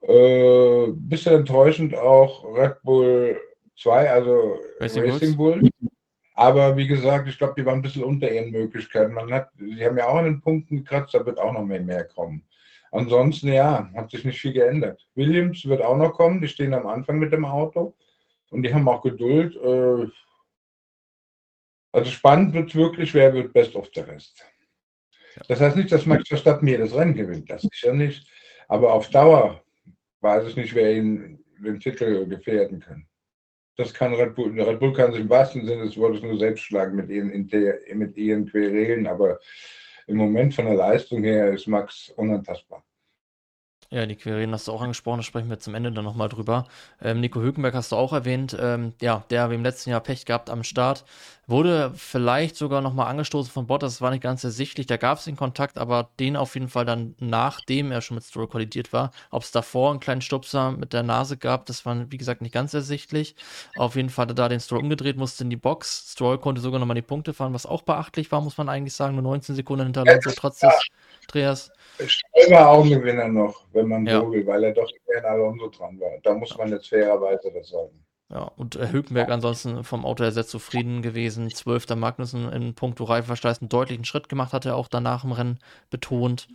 Äh, 0.00 0.88
bisschen 0.96 1.36
enttäuschend 1.36 1.94
auch 1.94 2.44
Red 2.56 2.82
Bull 2.82 3.40
2, 3.78 4.10
also 4.10 4.58
Racing, 4.80 5.10
Racing 5.10 5.36
Bull. 5.36 5.70
Aber 6.34 6.76
wie 6.76 6.88
gesagt, 6.88 7.28
ich 7.28 7.38
glaube, 7.38 7.54
die 7.56 7.64
waren 7.64 7.78
ein 7.78 7.82
bisschen 7.82 8.02
unter 8.02 8.30
ihren 8.32 8.50
Möglichkeiten. 8.50 9.14
Man 9.14 9.32
hat, 9.32 9.50
sie 9.56 9.84
haben 9.84 9.96
ja 9.96 10.08
auch 10.08 10.16
an 10.16 10.24
den 10.24 10.40
Punkten 10.40 10.78
gekratzt, 10.78 11.14
da 11.14 11.24
wird 11.24 11.38
auch 11.38 11.52
noch 11.52 11.64
mehr, 11.64 11.80
mehr 11.80 12.02
kommen. 12.02 12.42
Ansonsten, 12.94 13.48
ja, 13.48 13.90
hat 13.96 14.12
sich 14.12 14.24
nicht 14.24 14.40
viel 14.40 14.52
geändert. 14.52 15.04
Williams 15.16 15.64
wird 15.64 15.82
auch 15.82 15.96
noch 15.96 16.12
kommen, 16.12 16.40
die 16.40 16.46
stehen 16.46 16.72
am 16.74 16.86
Anfang 16.86 17.18
mit 17.18 17.32
dem 17.32 17.44
Auto 17.44 17.92
und 18.50 18.62
die 18.62 18.72
haben 18.72 18.88
auch 18.88 19.02
Geduld. 19.02 19.56
Äh, 19.56 20.06
also 21.90 22.10
spannend 22.10 22.54
wird 22.54 22.68
es 22.68 22.76
wirklich, 22.76 23.12
wer 23.12 23.34
wird 23.34 23.52
Best 23.52 23.74
of 23.74 23.90
the 23.92 24.00
Rest. 24.00 24.44
Das 25.48 25.60
heißt 25.60 25.74
nicht, 25.74 25.90
dass 25.90 26.06
Max 26.06 26.28
Verstappen 26.28 26.68
jedes 26.68 26.94
Rennen 26.94 27.14
gewinnt, 27.14 27.50
das 27.50 27.64
ist 27.64 27.82
ja 27.82 27.92
nicht. 27.92 28.30
Aber 28.68 28.92
auf 28.92 29.10
Dauer 29.10 29.60
weiß 30.20 30.46
ich 30.46 30.56
nicht, 30.56 30.72
wer 30.76 30.94
ihn 30.94 31.44
den 31.58 31.80
Titel 31.80 32.28
gefährden 32.28 32.78
kann. 32.78 33.08
Das 33.76 33.92
kann 33.92 34.14
Red 34.14 34.36
Bull, 34.36 34.56
Red 34.60 34.78
Bull 34.78 34.92
kann 34.92 35.10
sich 35.10 35.22
im 35.22 35.30
wahrsten 35.30 35.66
Sinne 35.66 35.86
des 35.86 35.96
Wortes 35.96 36.22
nur 36.22 36.38
selbst 36.38 36.62
schlagen 36.62 36.94
mit 36.94 37.10
ihren, 37.10 37.50
mit 37.98 38.16
ihren 38.16 38.46
Querelen, 38.46 39.08
aber 39.08 39.40
im 40.06 40.16
Moment 40.16 40.54
von 40.54 40.66
der 40.66 40.74
Leistung 40.74 41.22
her 41.22 41.52
ist 41.52 41.66
Max 41.66 42.10
unantastbar. 42.10 42.84
Ja, 43.94 44.06
die 44.06 44.16
Querien 44.16 44.50
hast 44.52 44.66
du 44.66 44.72
auch 44.72 44.82
angesprochen, 44.82 45.18
da 45.18 45.22
sprechen 45.22 45.48
wir 45.48 45.60
zum 45.60 45.72
Ende 45.76 45.92
dann 45.92 46.04
nochmal 46.04 46.28
drüber. 46.28 46.66
Ähm, 47.00 47.20
Nico 47.20 47.40
Hülkenberg 47.40 47.74
hast 47.74 47.92
du 47.92 47.96
auch 47.96 48.12
erwähnt, 48.12 48.56
ähm, 48.60 48.92
ja, 49.00 49.22
der 49.30 49.50
wie 49.50 49.54
im 49.54 49.62
letzten 49.62 49.90
Jahr 49.90 50.00
Pech 50.00 50.26
gehabt 50.26 50.50
am 50.50 50.64
Start. 50.64 51.04
Wurde 51.46 51.92
vielleicht 51.94 52.56
sogar 52.56 52.80
nochmal 52.80 53.06
angestoßen 53.06 53.52
von 53.52 53.68
Bottas, 53.68 53.92
das 53.92 54.00
war 54.00 54.10
nicht 54.10 54.24
ganz 54.24 54.42
ersichtlich, 54.42 54.88
da 54.88 54.96
gab 54.96 55.18
es 55.18 55.26
den 55.26 55.36
Kontakt, 55.36 55.78
aber 55.78 56.08
den 56.18 56.36
auf 56.36 56.54
jeden 56.54 56.68
Fall 56.68 56.84
dann, 56.84 57.14
nachdem 57.20 57.92
er 57.92 58.00
schon 58.00 58.16
mit 58.16 58.24
Stroll 58.24 58.48
kollidiert 58.48 58.92
war. 58.92 59.12
Ob 59.30 59.44
es 59.44 59.52
davor 59.52 59.92
einen 59.92 60.00
kleinen 60.00 60.22
Stupser 60.22 60.72
mit 60.72 60.92
der 60.92 61.04
Nase 61.04 61.36
gab, 61.36 61.66
das 61.66 61.86
war 61.86 62.10
wie 62.10 62.16
gesagt 62.16 62.42
nicht 62.42 62.52
ganz 62.52 62.74
ersichtlich. 62.74 63.36
Auf 63.76 63.94
jeden 63.94 64.10
Fall 64.10 64.24
hat 64.24 64.32
er 64.32 64.34
da 64.34 64.48
den 64.48 64.58
Stroll 64.58 64.80
umgedreht, 64.80 65.18
musste 65.18 65.44
in 65.44 65.50
die 65.50 65.56
Box. 65.56 66.10
Stroll 66.14 66.38
konnte 66.38 66.60
sogar 66.60 66.80
nochmal 66.80 66.96
die 66.96 67.02
Punkte 67.02 67.32
fahren, 67.32 67.54
was 67.54 67.64
auch 67.64 67.82
beachtlich 67.82 68.32
war, 68.32 68.40
muss 68.40 68.58
man 68.58 68.68
eigentlich 68.68 68.94
sagen, 68.94 69.14
nur 69.14 69.22
19 69.22 69.54
Sekunden 69.54 69.84
hinter 69.84 70.00
Alonso, 70.00 70.32
trotz 70.34 70.58
des 70.58 70.74
Drehers. 71.28 71.70
Stroll 72.06 72.50
war 72.50 72.68
auch 72.68 72.84
ein 72.84 72.90
Gewinner 72.90 73.28
noch, 73.28 73.66
wenn 73.72 73.88
man 73.88 74.06
ja. 74.06 74.20
so 74.20 74.32
will, 74.32 74.46
weil 74.46 74.64
er 74.64 74.72
doch 74.72 74.90
in 74.90 75.24
Alonso 75.24 75.68
dran 75.68 75.98
war. 76.00 76.10
Da 76.22 76.34
muss 76.34 76.56
man 76.56 76.70
jetzt 76.70 76.88
fairerweise 76.88 77.52
das 77.52 77.68
sagen. 77.68 78.04
Ja, 78.30 78.50
und 78.56 78.76
äh, 78.76 78.90
Hülkenberg 78.90 79.30
ansonsten 79.30 79.84
vom 79.84 80.04
Auto 80.04 80.24
her 80.24 80.32
sehr 80.32 80.46
zufrieden 80.46 81.02
gewesen. 81.02 81.50
Zwölfter 81.50 81.94
Magnussen 81.94 82.50
in 82.50 82.74
puncto 82.74 83.04
Reifenverschleiß 83.04 83.60
einen 83.60 83.68
deutlichen 83.68 84.04
Schritt 84.04 84.28
gemacht, 84.28 84.52
hat 84.52 84.64
er 84.64 84.76
auch 84.76 84.88
danach 84.88 85.24
im 85.24 85.32
Rennen 85.32 85.58
betont. 85.90 86.48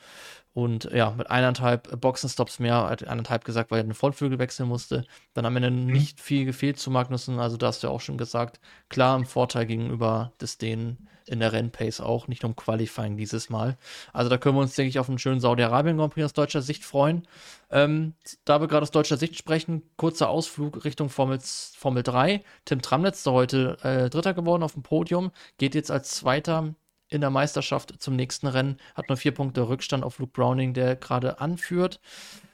Und 0.53 0.89
ja, 0.91 1.11
mit 1.11 1.29
eineinhalb 1.29 2.01
Boxenstops 2.01 2.59
mehr, 2.59 2.89
hat 2.89 3.07
eineinhalb 3.07 3.45
gesagt, 3.45 3.71
weil 3.71 3.79
er 3.79 3.83
den 3.83 3.93
Frontflügel 3.93 4.39
wechseln 4.39 4.67
musste. 4.67 5.05
Dann 5.33 5.45
am 5.45 5.55
Ende 5.55 5.71
mhm. 5.71 5.85
nicht 5.85 6.19
viel 6.19 6.45
gefehlt 6.45 6.79
zu 6.79 6.89
Magnussen, 6.91 7.39
also 7.39 7.55
da 7.55 7.67
hast 7.67 7.83
du 7.83 7.87
ja 7.87 7.93
auch 7.93 8.01
schon 8.01 8.17
gesagt, 8.17 8.59
klar 8.89 9.15
im 9.15 9.25
Vorteil 9.25 9.65
gegenüber 9.65 10.33
des 10.41 10.57
Dänen 10.57 11.07
in 11.29 11.39
der 11.39 11.53
Rennpace 11.53 12.01
auch, 12.01 12.27
nicht 12.27 12.43
um 12.43 12.55
Qualifying 12.55 13.15
dieses 13.15 13.49
Mal. 13.49 13.77
Also 14.13 14.29
da 14.29 14.37
können 14.37 14.55
wir 14.55 14.61
uns, 14.61 14.73
denke 14.73 14.89
ich, 14.89 14.99
auf 14.99 15.09
einen 15.09 15.19
schönen 15.19 15.39
Saudi-Arabien 15.39 15.97
Grand 15.97 16.13
Prix 16.13 16.25
aus 16.25 16.33
deutscher 16.33 16.63
Sicht 16.63 16.83
freuen. 16.83 17.27
Ähm, 17.69 18.15
da 18.45 18.59
wir 18.59 18.67
gerade 18.67 18.81
aus 18.83 18.91
deutscher 18.91 19.17
Sicht 19.17 19.37
sprechen, 19.37 19.83
kurzer 19.95 20.29
Ausflug 20.29 20.83
Richtung 20.85 21.09
Formel, 21.09 21.39
Formel 21.41 22.01
3. 22.01 22.43
Tim 22.65 22.81
Tramnitz, 22.81 23.23
der 23.23 23.33
heute 23.33 23.77
äh, 23.83 24.09
Dritter 24.09 24.33
geworden 24.33 24.63
auf 24.63 24.73
dem 24.73 24.81
Podium, 24.81 25.31
geht 25.59 25.75
jetzt 25.75 25.91
als 25.91 26.11
Zweiter 26.15 26.73
in 27.09 27.21
der 27.21 27.29
Meisterschaft 27.29 28.01
zum 28.01 28.15
nächsten 28.15 28.47
Rennen, 28.47 28.77
hat 28.95 29.09
nur 29.09 29.17
vier 29.17 29.33
Punkte 29.33 29.67
Rückstand 29.67 30.03
auf 30.03 30.19
Luke 30.19 30.31
Browning, 30.33 30.73
der 30.73 30.95
gerade 30.95 31.39
anführt. 31.39 31.99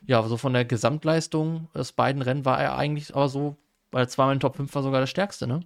Ja, 0.05 0.23
so 0.23 0.37
von 0.37 0.53
der 0.53 0.65
Gesamtleistung 0.65 1.67
aus 1.73 1.91
beiden 1.91 2.21
Rennen 2.21 2.45
war 2.45 2.61
er 2.61 2.77
eigentlich 2.77 3.13
aber 3.15 3.27
so, 3.29 3.57
weil 3.91 4.03
er 4.03 4.07
zweimal 4.09 4.35
in 4.35 4.39
Top 4.39 4.55
5 4.55 4.73
war, 4.73 4.83
sogar 4.83 5.01
der 5.01 5.07
stärkste, 5.07 5.47
ne? 5.47 5.61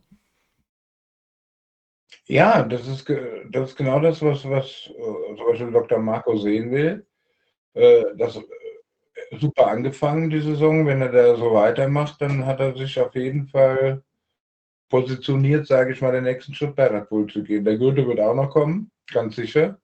Ja, 2.25 2.63
das 2.63 2.88
ist, 2.88 3.08
das 3.51 3.69
ist 3.69 3.75
genau 3.75 4.00
das, 4.00 4.22
was, 4.22 4.48
was 4.48 4.89
äh, 4.89 5.36
zum 5.36 5.46
Beispiel 5.48 5.72
Dr. 5.72 6.00
Marco 6.00 6.38
sehen 6.38 6.72
will. 6.72 7.05
Äh, 7.74 8.03
das 8.17 8.36
äh, 8.36 8.41
super 9.39 9.67
angefangen, 9.67 10.29
die 10.29 10.41
Saison. 10.41 10.86
Wenn 10.86 11.01
er 11.01 11.12
da 11.12 11.36
so 11.36 11.53
weitermacht, 11.53 12.22
dann 12.22 12.46
hat 12.46 12.60
er 12.60 12.75
sich 12.75 13.00
auf 13.00 13.15
jeden 13.15 13.48
Fall 13.48 14.03
positioniert, 14.89 15.67
sage 15.67 15.93
ich 15.93 16.01
mal, 16.01 16.12
den 16.12 16.24
nächsten 16.24 16.53
Schritt 16.53 16.75
bei 16.75 16.88
Red 16.88 17.10
Bull 17.10 17.27
zu 17.27 17.43
gehen. 17.43 17.63
Der 17.63 17.77
Gürtel 17.77 18.08
wird 18.08 18.19
auch 18.19 18.34
noch 18.34 18.50
kommen, 18.50 18.91
ganz 19.12 19.36
sicher. 19.36 19.79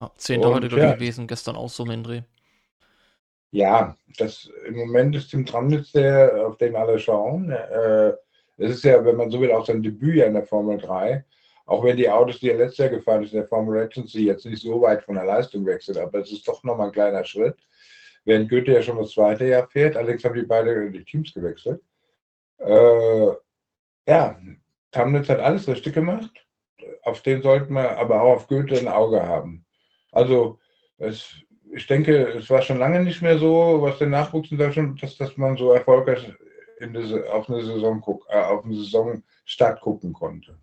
Ja, 0.00 0.10
Zehnter 0.16 0.54
heute 0.54 0.68
ja. 0.76 0.94
gewesen, 0.94 1.26
gestern 1.26 1.56
auch 1.56 1.68
so 1.68 1.84
im 1.84 2.02
Dreh. 2.02 2.22
Ja, 3.50 3.96
das, 4.18 4.50
im 4.66 4.76
Moment 4.76 5.16
ist 5.16 5.30
Tim 5.30 5.46
Tramnitz 5.46 5.92
der, 5.92 6.46
auf 6.46 6.56
den 6.58 6.76
alle 6.76 6.98
schauen. 6.98 7.50
Äh, 7.50 8.12
es 8.58 8.72
ist 8.72 8.84
ja, 8.84 9.04
wenn 9.04 9.16
man 9.16 9.30
so 9.30 9.40
will, 9.40 9.52
auch 9.52 9.66
sein 9.66 9.82
Debüt 9.82 10.22
in 10.22 10.34
der 10.34 10.44
Formel 10.44 10.78
3. 10.78 11.24
Auch 11.66 11.82
wenn 11.82 11.96
die 11.96 12.08
Autos, 12.08 12.38
die 12.38 12.50
er 12.50 12.58
letztes 12.58 12.78
Jahr 12.78 12.88
gefahren 12.90 13.24
ist, 13.24 13.32
in 13.32 13.40
der 13.40 13.48
Formel 13.48 13.76
Regency 13.78 14.24
jetzt 14.24 14.46
nicht 14.46 14.62
so 14.62 14.80
weit 14.82 15.02
von 15.02 15.16
der 15.16 15.24
Leistung 15.24 15.66
wechseln, 15.66 15.98
aber 15.98 16.20
es 16.20 16.30
ist 16.30 16.46
doch 16.46 16.62
nochmal 16.62 16.88
ein 16.88 16.92
kleiner 16.92 17.24
Schritt. 17.24 17.56
Während 18.24 18.48
Goethe 18.48 18.72
ja 18.72 18.82
schon 18.82 18.98
das 18.98 19.12
zweite 19.12 19.46
Jahr 19.46 19.68
fährt, 19.68 19.96
allerdings 19.96 20.24
haben 20.24 20.34
die 20.34 20.42
beide 20.42 20.90
die 20.90 21.04
Teams 21.04 21.32
gewechselt. 21.32 21.80
Äh, 22.58 23.30
ja, 24.06 24.38
Tamnitz 24.92 25.28
hat 25.28 25.40
alles 25.40 25.68
richtig 25.68 25.94
gemacht. 25.94 26.30
Auf 27.02 27.22
den 27.22 27.42
sollten 27.42 27.74
wir 27.74 27.98
aber 27.98 28.22
auch 28.22 28.36
auf 28.36 28.48
Goethe 28.48 28.78
ein 28.78 28.88
Auge 28.88 29.22
haben. 29.22 29.64
Also, 30.12 30.58
es, 30.98 31.34
ich 31.72 31.86
denke, 31.86 32.28
es 32.28 32.48
war 32.48 32.62
schon 32.62 32.78
lange 32.78 33.00
nicht 33.02 33.22
mehr 33.22 33.38
so, 33.38 33.82
was 33.82 33.98
den 33.98 34.10
Nachwuchs 34.10 34.50
in 34.50 34.58
Deutschland, 34.58 35.02
dass, 35.02 35.16
dass 35.16 35.36
man 35.36 35.56
so 35.56 35.72
erfolgreich 35.72 36.32
in 36.78 36.92
diese, 36.92 37.30
auf 37.32 37.48
eine 37.48 37.62
Saison 37.64 38.00
guck, 38.00 38.26
äh, 38.28 38.38
auf 38.38 38.64
eine 38.64 38.74
Saisonstart 38.74 39.80
gucken 39.80 40.12
konnte. 40.12 40.58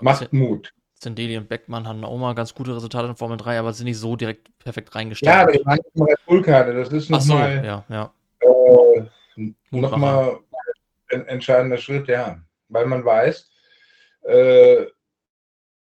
Macht 0.00 0.32
Mut. 0.32 0.72
Zendeli 0.94 1.36
und 1.36 1.48
Beckmann 1.48 1.86
haben 1.88 2.04
auch 2.04 2.16
mal 2.16 2.34
ganz 2.34 2.54
gute 2.54 2.74
Resultate 2.76 3.08
in 3.08 3.16
Formel 3.16 3.36
3, 3.36 3.58
aber 3.58 3.72
sind 3.72 3.86
nicht 3.86 3.98
so 3.98 4.14
direkt 4.14 4.56
perfekt 4.58 4.94
reingestellt. 4.94 5.34
Ja, 5.34 5.42
aber 5.42 5.54
ich 5.54 5.64
meine 5.64 5.82
Red 5.96 6.26
Bull-Karte, 6.26 6.74
das 6.74 6.92
ist 6.92 7.10
nochmal 7.10 7.60
so, 7.60 7.66
ja, 7.66 7.84
ja. 7.88 8.12
äh, 9.36 9.52
noch 9.70 9.92
ein 9.92 11.26
entscheidender 11.26 11.76
Schritt, 11.76 12.06
ja. 12.08 12.40
Weil 12.72 12.86
man 12.86 13.04
weiß, 13.04 13.50
äh, 14.22 14.86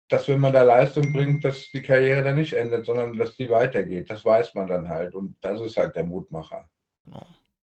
dass 0.10 0.27
wenn 0.27 0.39
man 0.39 0.53
da 0.53 0.63
Leistung 0.63 1.12
bringt, 1.12 1.44
dass 1.44 1.70
die 1.72 1.82
Karriere 1.82 2.24
dann 2.24 2.36
nicht 2.36 2.53
endet, 2.53 2.86
sondern 2.86 3.17
dass 3.17 3.36
die 3.36 3.50
weitergeht. 3.50 4.10
Das 4.10 4.24
weiß 4.24 4.53
man 4.53 4.67
dann 4.67 4.88
halt. 4.88 5.15
Und 5.15 5.36
das 5.41 5.60
ist 5.60 5.77
halt 5.77 5.96
der 5.96 6.06
Mutmacher. 6.06 6.70
Genau. 7.06 7.25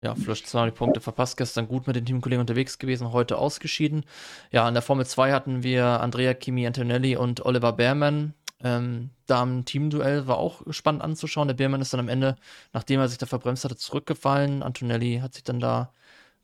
Ja, 0.05 0.17
Flush 0.17 0.43
zwar 0.45 0.65
die 0.65 0.73
Punkte 0.73 1.01
verpasst, 1.01 1.37
gestern 1.37 1.69
gut 1.69 1.87
mit 1.87 1.95
den 1.95 2.05
Teamkollegen 2.05 2.41
unterwegs 2.41 2.79
gewesen, 2.79 3.13
heute 3.13 3.39
ausgeschieden. 3.39 4.05
Ja, 4.51 4.67
in 4.67 4.75
der 4.75 4.83
Formel 4.83 5.07
2 5.07 5.31
hatten 5.31 5.63
wir 5.63 5.85
Andrea 5.85 6.35
Kimi 6.35 6.67
Antonelli 6.67 7.17
und 7.17 7.47
Oliver 7.47 7.73
Behrmann. 7.73 8.35
Ähm, 8.65 9.11
da 9.27 9.43
im 9.45 9.65
Teamduell 9.65 10.27
war 10.27 10.39
auch 10.39 10.63
spannend 10.71 11.03
anzuschauen. 11.03 11.47
Der 11.47 11.55
Behrmann 11.55 11.81
ist 11.81 11.93
dann 11.93 12.01
am 12.01 12.09
Ende, 12.09 12.37
nachdem 12.73 12.99
er 12.99 13.09
sich 13.09 13.19
da 13.19 13.27
verbremst 13.27 13.65
hatte, 13.65 13.77
zurückgefallen. 13.77 14.65
Antonelli 14.65 15.21
hat 15.23 15.35
sich 15.35 15.45
dann 15.45 15.61
da 15.61 15.93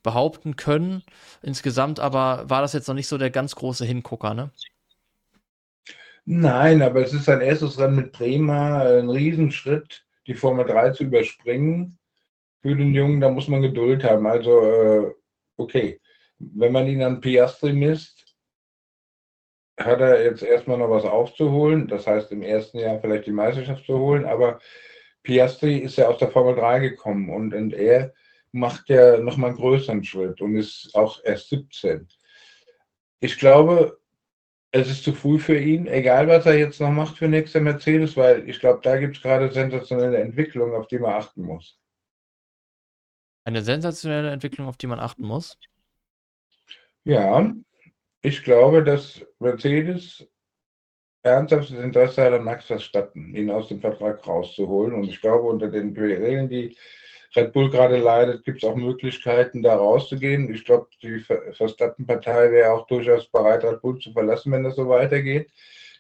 behaupten 0.09 0.57
können. 0.57 1.03
Insgesamt 1.43 2.01
aber 2.01 2.49
war 2.49 2.63
das 2.63 2.73
jetzt 2.73 2.89
noch 2.89 2.95
nicht 2.95 3.09
so 3.09 3.19
der 3.19 3.31
ganz 3.31 3.55
große 3.55 3.85
Hingucker, 3.85 4.33
ne? 4.33 4.51
Nein, 6.25 6.81
aber 6.81 7.03
es 7.03 7.13
ist 7.13 7.27
sein 7.27 7.43
erstes 7.43 7.79
Rennen 7.79 7.97
mit 7.97 8.13
Prima, 8.13 8.81
ein 8.81 9.11
Riesenschritt, 9.11 10.07
die 10.27 10.35
Formel 10.35 10.65
3 10.65 10.91
zu 10.91 11.05
überspringen 11.05 11.99
für 12.63 12.75
den 12.75 12.95
Jungen, 12.95 13.21
da 13.21 13.29
muss 13.29 13.49
man 13.49 13.61
Geduld 13.61 14.03
haben. 14.03 14.27
Also, 14.27 14.63
äh, 14.63 15.15
okay, 15.59 16.01
wenn 16.39 16.73
man 16.73 16.87
ihn 16.87 17.03
an 17.03 17.21
Piastri 17.21 17.75
misst, 17.75 18.35
hat 19.79 20.01
er 20.01 20.25
jetzt 20.25 20.43
erstmal 20.43 20.79
noch 20.79 20.91
was 20.91 21.05
aufzuholen. 21.05 21.87
Das 21.87 22.07
heißt, 22.07 22.33
im 22.33 22.43
ersten 22.43 22.79
Jahr 22.79 22.99
vielleicht 22.99 23.27
die 23.27 23.33
Meisterschaft 23.33 23.85
zu 23.85 23.99
holen. 23.99 24.25
Aber 24.25 24.59
Piastri 25.23 25.79
ist 25.79 25.97
ja 25.97 26.09
aus 26.09 26.19
der 26.19 26.31
Formel 26.31 26.57
3 26.57 26.79
gekommen 26.81 27.29
und, 27.29 27.53
und 27.53 27.75
er 27.75 28.15
macht 28.53 28.89
ja 28.89 29.19
nochmal 29.19 29.51
einen 29.51 29.59
größeren 29.59 30.05
Schritt 30.05 30.41
und 30.41 30.57
ist 30.57 30.95
auch 30.95 31.23
erst 31.25 31.51
17. 31.51 32.09
Ich 33.21 33.39
glaube, 33.39 34.01
es 34.71 34.89
ist 34.89 35.05
zu 35.05 35.13
früh 35.13 35.39
für 35.39 35.59
ihn, 35.59 35.87
egal 35.87 36.29
was 36.29 36.47
er 36.47 36.59
jetzt 36.59 36.81
noch 36.81 36.91
macht 36.91 37.17
für 37.17 37.29
nächste 37.29 37.61
Mercedes, 37.61 38.17
weil 38.17 38.49
ich 38.49 38.61
glaube, 38.61 38.81
da 38.83 38.99
gibt 38.99 39.17
es 39.17 39.23
gerade 39.23 39.51
sensationelle 39.51 40.19
Entwicklungen, 40.19 40.75
auf 40.75 40.87
die 40.87 40.99
man 40.99 41.15
achten 41.15 41.43
muss. 41.43 41.79
Eine 43.45 43.63
sensationelle 43.63 44.31
Entwicklung, 44.31 44.69
auf 44.69 44.77
die 44.77 44.87
man 44.87 45.01
achten 45.01 45.25
muss. 45.25 45.59
Ja, 47.05 47.51
ich 48.21 48.43
glaube, 48.43 48.85
dass 48.85 49.25
Mercedes 49.39 50.29
ernsthaftes 51.23 51.79
Interesse 51.79 52.23
hat 52.23 52.33
an 52.33 52.45
Max 52.45 52.67
Verstappen, 52.67 53.35
ihn 53.35 53.51
aus 53.51 53.69
dem 53.69 53.81
Vertrag 53.81 54.27
rauszuholen. 54.27 54.95
Und 54.95 55.05
ich 55.05 55.21
glaube, 55.21 55.49
unter 55.49 55.69
den 55.69 55.97
Regeln, 55.97 56.49
die 56.49 56.77
Red 57.37 57.53
Bull 57.53 57.71
gerade 57.71 57.99
leidet, 57.99 58.45
gibt 58.45 58.63
es 58.63 58.69
auch 58.69 58.77
Möglichkeiten, 58.77 59.63
da 59.63 59.77
rauszugehen. 59.77 60.53
Ich 60.53 60.65
glaube, 60.65 60.89
die 61.03 61.21
Verstappen-Partei 61.53 62.51
wäre 62.51 62.73
auch 62.73 62.87
durchaus 62.87 63.29
bereit, 63.29 63.65
Red 63.65 63.83
Bull 63.83 63.99
zu 63.99 64.13
verlassen, 64.13 64.53
wenn 64.53 64.65
das 64.65 64.77
so 64.77 64.89
weitergeht. 64.89 65.51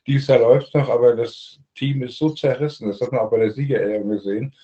Dies 0.07 0.27
Jahr 0.27 0.39
läuft 0.39 0.75
noch, 0.75 0.89
aber 0.89 1.15
das 1.15 1.61
Team 1.75 2.03
ist 2.03 2.19
so 2.19 2.31
zerrissen, 2.31 2.89
das 2.89 3.01
hat 3.01 3.13
man 3.13 3.21
auch 3.21 3.31
bei 3.31 3.39
der 3.39 3.51
Siegerehrung 3.51 4.09
gesehen, 4.09 4.55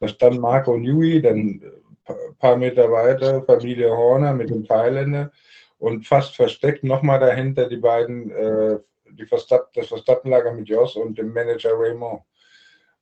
dass 0.00 0.16
dann 0.16 0.38
Marco 0.38 0.76
Newey, 0.76 1.20
dann 1.20 1.60
ein 2.06 2.36
paar 2.38 2.56
Meter 2.56 2.90
weiter 2.90 3.42
Familie 3.42 3.90
Horner 3.90 4.32
mit 4.32 4.50
dem 4.50 4.64
Thailänder 4.64 5.30
und 5.78 6.06
fast 6.06 6.36
versteckt 6.36 6.84
nochmal 6.84 7.20
dahinter 7.20 7.68
die 7.68 7.76
beiden, 7.76 8.30
äh, 8.30 8.78
die 9.10 9.26
Verstappen, 9.26 9.70
das 9.74 9.88
Verstappenlager 9.88 10.52
mit 10.52 10.68
Joss 10.68 10.96
und 10.96 11.18
dem 11.18 11.32
Manager 11.32 11.72
Raymond. 11.78 12.22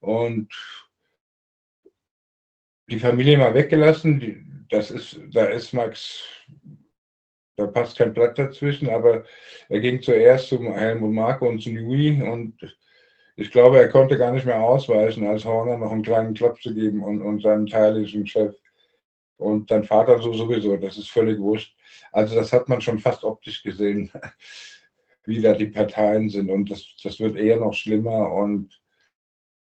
Und 0.01 0.49
die 2.93 2.99
Familie 2.99 3.39
mal 3.39 3.55
weggelassen, 3.55 4.21
die, 4.21 4.45
das 4.69 4.91
ist, 4.91 5.19
da 5.33 5.47
ist 5.47 5.73
Max, 5.73 6.25
da 7.57 7.67
passt 7.67 7.97
kein 7.97 8.13
Blatt 8.13 8.39
dazwischen, 8.39 8.91
aber 8.91 9.25
er 9.71 9.81
ging 9.81 10.03
zuerst 10.03 10.49
zum 10.49 10.71
Helmut 10.75 11.13
Marko 11.13 11.49
und 11.49 11.63
zu 11.63 11.71
Nui 11.71 12.23
und 12.23 12.55
ich 13.37 13.51
glaube, 13.51 13.79
er 13.79 13.89
konnte 13.89 14.19
gar 14.19 14.31
nicht 14.33 14.45
mehr 14.45 14.61
ausweichen, 14.61 15.27
als 15.27 15.47
Horner 15.47 15.79
noch 15.79 15.91
einen 15.91 16.03
kleinen 16.03 16.35
Klapp 16.35 16.61
zu 16.61 16.75
geben 16.75 17.03
und, 17.03 17.23
und 17.23 17.41
seinem 17.41 17.67
thailändischen 17.67 18.27
Chef 18.27 18.55
und 19.39 19.71
dein 19.71 19.85
Vater 19.85 20.19
so 20.21 20.35
sowieso, 20.35 20.77
das 20.77 20.99
ist 20.99 21.11
völlig 21.11 21.39
wurscht. 21.39 21.75
Also 22.13 22.35
das 22.35 22.53
hat 22.53 22.69
man 22.69 22.83
schon 22.83 22.99
fast 22.99 23.25
optisch 23.25 23.63
gesehen, 23.63 24.11
wie 25.25 25.41
da 25.41 25.55
die 25.55 25.69
Parteien 25.69 26.29
sind 26.29 26.51
und 26.51 26.71
das, 26.71 26.95
das 27.03 27.19
wird 27.21 27.37
eher 27.37 27.57
noch 27.57 27.73
schlimmer 27.73 28.31
und 28.35 28.82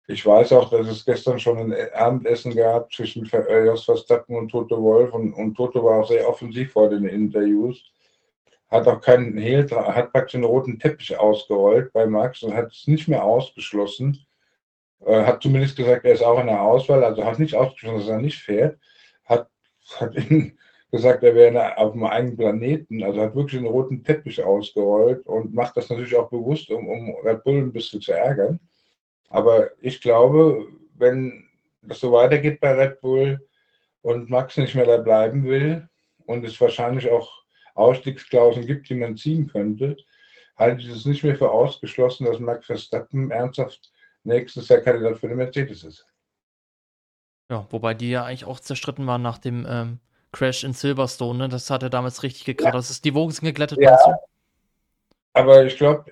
ich 0.10 0.26
weiß 0.26 0.54
auch, 0.54 0.72
dass 0.72 0.88
es 0.88 1.06
gestern 1.06 1.40
schon 1.40 1.60
ein 1.60 1.94
Abendessen 1.94 2.56
gab 2.56 2.92
zwischen 2.92 3.32
äh, 3.32 3.66
Jos 3.66 3.86
Verstappen 3.86 4.36
und 4.36 4.50
Toto 4.50 4.82
Wolf 4.82 5.14
und, 5.14 5.34
und 5.34 5.54
Toto 5.54 5.84
war 5.84 6.00
auch 6.00 6.08
sehr 6.08 6.28
offensiv 6.28 6.72
vor 6.72 6.90
den 6.90 7.06
Interviews. 7.06 7.80
Hat 8.70 8.88
auch 8.88 9.02
keinen 9.02 9.38
Hehl, 9.38 9.70
hat 9.70 10.12
praktisch 10.12 10.32
den 10.32 10.46
roten 10.46 10.80
Teppich 10.80 11.16
ausgerollt 11.18 11.94
bei 11.94 12.08
Max 12.08 12.42
und 12.42 12.56
hat 12.56 12.72
es 12.72 12.88
nicht 12.88 13.08
mehr 13.08 13.24
ausgeschlossen. 13.24 14.18
Äh, 15.06 15.26
hat 15.26 15.44
zumindest 15.44 15.78
gesagt, 15.78 16.04
er 16.06 16.14
ist 16.14 16.24
auch 16.24 16.40
in 16.40 16.48
der 16.48 16.62
Auswahl, 16.62 17.04
also 17.04 17.24
hat 17.24 17.38
nicht 17.38 17.54
ausgeschlossen, 17.54 18.00
dass 18.00 18.10
er 18.10 18.22
nicht 18.22 18.40
fährt. 18.40 18.80
Hat, 19.26 19.48
hat 19.98 20.16
ihn 20.32 20.58
gesagt, 20.92 21.24
er 21.24 21.36
wäre 21.36 21.78
auf 21.78 21.94
einem 21.94 22.06
eigenen 22.06 22.38
Planeten, 22.38 23.04
also 23.04 23.22
hat 23.22 23.36
wirklich 23.36 23.62
den 23.62 23.70
roten 23.70 24.04
Teppich 24.04 24.44
ausgerollt 24.44 25.24
und 25.28 25.54
macht 25.54 25.78
das 25.78 25.88
natürlich 25.88 26.16
auch 26.16 26.32
bewusst, 26.32 26.72
um, 26.72 26.88
um 26.88 27.16
Red 27.24 27.44
Bull 27.44 27.60
ein 27.60 27.72
bisschen 27.72 28.02
zu 28.02 28.12
ärgern. 28.12 28.60
Aber 29.30 29.70
ich 29.82 30.02
glaube, 30.02 30.68
wenn 30.96 31.48
das 31.82 32.00
so 32.00 32.12
weitergeht 32.12 32.60
bei 32.60 32.74
Red 32.74 33.00
Bull 33.02 33.48
und 34.02 34.30
Max 34.30 34.58
nicht 34.58 34.76
mehr 34.76 34.86
da 34.86 34.98
bleiben 34.98 35.44
will 35.44 35.88
und 36.26 36.46
es 36.46 36.60
wahrscheinlich 36.60 37.10
auch 37.10 37.44
Ausstiegsklauseln 37.76 38.66
gibt, 38.66 38.90
die 38.90 38.96
man 38.96 39.16
ziehen 39.16 39.48
könnte, 39.48 39.96
halte 40.58 40.82
ich 40.82 40.90
es 40.90 41.06
nicht 41.06 41.24
mehr 41.24 41.36
für 41.36 41.52
ausgeschlossen, 41.52 42.26
dass 42.26 42.40
Max 42.40 42.66
Verstappen 42.66 43.32
ernsthaft 43.32 43.92
nächstes 44.24 44.68
Jahr 44.68 44.82
Kandidat 44.82 45.18
für 45.18 45.30
den 45.30 45.38
Mercedes 45.38 45.84
ist. 45.84 46.06
Ja, 47.50 47.66
wobei 47.70 47.94
die 47.94 48.12
ja 48.12 48.26
eigentlich 48.26 48.46
auch 48.46 48.60
zerstritten 48.60 49.08
waren 49.08 49.22
nach 49.22 49.38
dem 49.38 49.66
ähm, 49.68 50.00
Crash 50.32 50.64
in 50.64 50.74
Silverstone. 50.74 51.40
Ne? 51.40 51.50
Das 51.50 51.70
hat 51.70 51.82
er 51.82 51.90
damals 51.90 52.22
richtig 52.24 52.46
gekracht. 52.46 52.74
Ja. 52.74 52.80
Das 52.80 52.90
ist, 52.90 53.06
die 53.06 53.16
Wogen 53.16 53.32
sind 53.32 53.46
geglättet. 53.46 53.80
Ja, 53.80 53.98
aber 55.34 55.66
ich 55.66 55.78
glaube, 55.78 56.06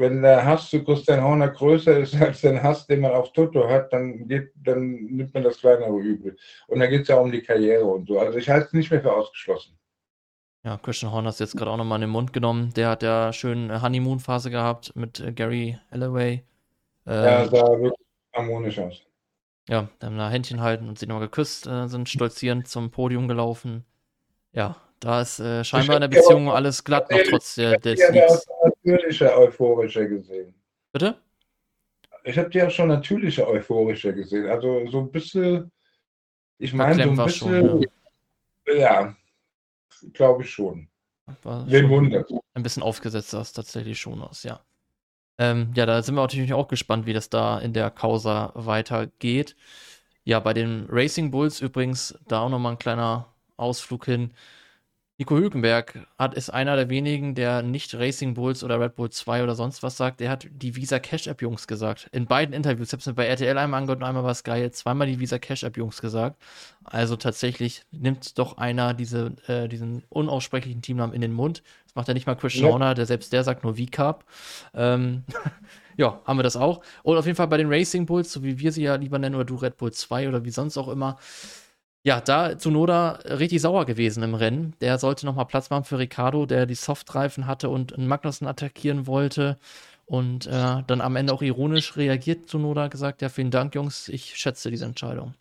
wenn 0.00 0.22
der 0.22 0.44
Hass 0.44 0.70
zu 0.70 0.82
Christian 0.82 1.22
Horner 1.22 1.48
größer 1.48 1.98
ist 1.98 2.20
als 2.20 2.40
der 2.40 2.62
Hass, 2.62 2.86
den 2.86 3.00
man 3.00 3.12
auf 3.12 3.32
Toto 3.32 3.68
hat, 3.68 3.92
dann, 3.92 4.26
geht, 4.26 4.50
dann 4.56 5.04
nimmt 5.04 5.32
man 5.34 5.44
das 5.44 5.58
kleinere 5.58 5.96
Übel. 5.96 6.36
Und 6.66 6.80
da 6.80 6.86
geht 6.86 7.02
es 7.02 7.08
ja 7.08 7.16
um 7.16 7.30
die 7.30 7.42
Karriere 7.42 7.84
und 7.84 8.08
so. 8.08 8.18
Also 8.18 8.38
ich 8.38 8.48
halte 8.48 8.66
es 8.66 8.72
nicht 8.72 8.90
mehr 8.90 9.00
für 9.00 9.12
ausgeschlossen. 9.12 9.78
Ja, 10.64 10.76
Christian 10.78 11.12
Horner 11.12 11.30
ist 11.30 11.40
jetzt 11.40 11.56
gerade 11.56 11.70
auch 11.70 11.76
nochmal 11.76 11.96
in 11.98 12.02
den 12.02 12.10
Mund 12.10 12.32
genommen. 12.32 12.72
Der 12.74 12.88
hat 12.88 13.02
ja 13.02 13.32
schön 13.32 13.82
Honeymoon-Phase 13.82 14.50
gehabt 14.50 14.94
mit 14.96 15.20
äh, 15.20 15.32
Gary 15.32 15.78
Alloway. 15.90 16.44
Äh, 17.06 17.12
ja, 17.12 17.46
sah 17.46 17.80
wirklich 17.80 18.06
harmonisch 18.34 18.78
aus. 18.78 19.02
Ja, 19.68 19.88
haben 20.02 20.18
da 20.18 20.28
Händchen 20.28 20.60
halten 20.60 20.88
und 20.88 20.98
sie 20.98 21.06
nochmal 21.06 21.26
geküsst, 21.26 21.66
äh, 21.66 21.86
sind 21.86 22.08
stolzierend 22.08 22.68
zum 22.68 22.90
Podium 22.90 23.28
gelaufen. 23.28 23.84
Ja, 24.52 24.76
da 25.00 25.22
ist 25.22 25.40
äh, 25.40 25.64
scheinbar 25.64 25.96
in 25.96 26.02
der 26.02 26.08
Beziehung 26.08 26.50
alles 26.50 26.84
glatt, 26.84 27.10
noch 27.10 27.18
trotz 27.28 27.54
der, 27.54 27.78
des 27.78 27.98
Ich 27.98 28.06
habe 28.06 28.26
auch 28.26 28.64
natürliche 28.64 29.36
euphorische 29.36 30.08
gesehen. 30.08 30.54
Bitte? 30.92 31.16
Ich 32.24 32.38
habe 32.38 32.50
die 32.50 32.62
auch 32.62 32.70
schon 32.70 32.88
natürliche 32.88 33.46
euphorische 33.48 34.14
gesehen. 34.14 34.46
Also 34.46 34.86
so 34.90 35.00
ein 35.00 35.10
bisschen, 35.10 35.72
ich 36.58 36.74
meine, 36.74 37.02
so 37.02 37.10
ein 37.10 37.16
bisschen, 37.16 37.68
schon, 37.68 37.86
ja, 38.66 38.74
ja 38.74 39.16
glaube 40.12 40.42
ich 40.42 40.50
schon. 40.50 40.88
Wen 41.44 41.88
wundert? 41.88 42.30
Ein 42.54 42.62
bisschen 42.62 42.82
aufgesetzt 42.82 43.30
sah 43.30 43.40
es 43.40 43.52
tatsächlich 43.52 43.98
schon 43.98 44.20
aus, 44.20 44.42
ja. 44.42 44.60
Ähm, 45.38 45.72
ja, 45.74 45.86
da 45.86 46.02
sind 46.02 46.16
wir 46.16 46.20
natürlich 46.20 46.52
auch 46.52 46.68
gespannt, 46.68 47.06
wie 47.06 47.14
das 47.14 47.30
da 47.30 47.58
in 47.58 47.72
der 47.72 47.90
Causa 47.90 48.52
weitergeht. 48.54 49.56
Ja, 50.24 50.38
bei 50.40 50.52
den 50.52 50.86
Racing 50.90 51.30
Bulls 51.30 51.60
übrigens 51.60 52.18
da 52.28 52.42
auch 52.42 52.50
nochmal 52.50 52.72
ein 52.72 52.78
kleiner 52.78 53.32
Ausflug 53.56 54.04
hin. 54.04 54.34
Nico 55.20 55.36
Hülkenberg 55.36 56.06
hat, 56.18 56.32
ist 56.32 56.48
einer 56.48 56.76
der 56.76 56.88
wenigen, 56.88 57.34
der 57.34 57.60
nicht 57.60 57.94
Racing 57.94 58.32
Bulls 58.32 58.64
oder 58.64 58.80
Red 58.80 58.94
Bull 58.94 59.10
2 59.10 59.42
oder 59.42 59.54
sonst 59.54 59.82
was 59.82 59.98
sagt. 59.98 60.20
Der 60.20 60.30
hat 60.30 60.46
die 60.50 60.76
Visa 60.76 60.98
Cash 60.98 61.26
App 61.26 61.42
Jungs 61.42 61.66
gesagt. 61.66 62.08
In 62.12 62.24
beiden 62.24 62.54
Interviews. 62.54 62.88
Ich 62.88 62.92
habe 62.94 63.00
es 63.00 63.06
mir 63.06 63.12
bei 63.12 63.26
RTL 63.26 63.58
einmal 63.58 63.80
angehört 63.80 64.00
und 64.00 64.08
einmal 64.08 64.24
war 64.24 64.30
es 64.30 64.44
geil. 64.44 64.70
Zweimal 64.70 65.06
die 65.06 65.20
Visa 65.20 65.38
Cash 65.38 65.62
App 65.62 65.76
Jungs 65.76 66.00
gesagt. 66.00 66.40
Also 66.84 67.16
tatsächlich 67.16 67.84
nimmt 67.90 68.38
doch 68.38 68.56
einer 68.56 68.94
diese, 68.94 69.32
äh, 69.46 69.68
diesen 69.68 70.04
unaussprechlichen 70.08 70.80
Teamnamen 70.80 71.14
in 71.14 71.20
den 71.20 71.34
Mund. 71.34 71.62
Das 71.84 71.94
macht 71.96 72.08
ja 72.08 72.14
nicht 72.14 72.26
mal 72.26 72.34
Chris 72.34 72.54
ja. 72.54 72.62
Schauner, 72.62 72.94
der 72.94 73.04
selbst 73.04 73.30
der 73.34 73.44
sagt 73.44 73.62
nur 73.62 73.76
V-Cup. 73.76 74.24
Ähm, 74.72 75.24
ja, 75.98 76.18
haben 76.24 76.38
wir 76.38 76.44
das 76.44 76.56
auch. 76.56 76.80
Und 77.02 77.18
auf 77.18 77.26
jeden 77.26 77.36
Fall 77.36 77.48
bei 77.48 77.58
den 77.58 77.70
Racing 77.70 78.06
Bulls, 78.06 78.32
so 78.32 78.42
wie 78.42 78.58
wir 78.58 78.72
sie 78.72 78.84
ja 78.84 78.94
lieber 78.94 79.18
nennen, 79.18 79.34
oder 79.34 79.44
du 79.44 79.56
Red 79.56 79.76
Bull 79.76 79.92
2 79.92 80.30
oder 80.30 80.46
wie 80.46 80.50
sonst 80.50 80.78
auch 80.78 80.88
immer 80.88 81.18
ja, 82.02 82.20
da 82.20 82.58
Zunoda 82.58 83.18
richtig 83.24 83.60
sauer 83.60 83.84
gewesen 83.84 84.22
im 84.22 84.34
Rennen. 84.34 84.74
Der 84.80 84.98
sollte 84.98 85.26
nochmal 85.26 85.46
Platz 85.46 85.70
machen 85.70 85.84
für 85.84 85.98
Ricardo, 85.98 86.46
der 86.46 86.66
die 86.66 86.74
Softreifen 86.74 87.46
hatte 87.46 87.68
und 87.68 87.96
Magnussen 87.98 88.46
attackieren 88.46 89.06
wollte. 89.06 89.58
Und 90.06 90.46
äh, 90.46 90.82
dann 90.86 91.00
am 91.00 91.16
Ende 91.16 91.32
auch 91.32 91.42
ironisch 91.42 91.96
reagiert 91.96 92.48
Zunoda, 92.48 92.88
gesagt, 92.88 93.22
ja, 93.22 93.28
vielen 93.28 93.50
Dank, 93.50 93.74
Jungs, 93.74 94.08
ich 94.08 94.36
schätze 94.36 94.70
diese 94.70 94.86
Entscheidung. 94.86 95.34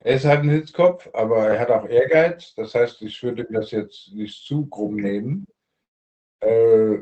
Er 0.00 0.16
ist 0.16 0.24
halt 0.24 0.40
ein 0.40 0.50
Hitzkopf, 0.50 1.08
aber 1.14 1.48
er 1.48 1.60
hat 1.60 1.70
auch 1.70 1.88
Ehrgeiz. 1.88 2.54
Das 2.56 2.74
heißt, 2.74 3.00
ich 3.02 3.22
würde 3.22 3.46
das 3.50 3.70
jetzt 3.70 4.12
nicht 4.12 4.44
zu 4.44 4.66
krumm 4.66 4.96
nehmen. 4.96 5.46
Äh, 6.40 6.98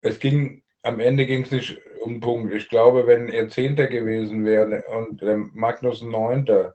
es 0.00 0.18
ging, 0.18 0.62
am 0.82 1.00
Ende 1.00 1.26
ging 1.26 1.42
es 1.42 1.50
nicht 1.50 1.78
um 2.08 2.20
Punkt. 2.20 2.52
Ich 2.54 2.68
glaube, 2.68 3.06
wenn 3.06 3.28
er 3.28 3.48
Zehnter 3.48 3.86
gewesen 3.86 4.44
wäre 4.44 4.82
und 4.88 5.22
Magnus 5.54 6.02
Neunter 6.02 6.74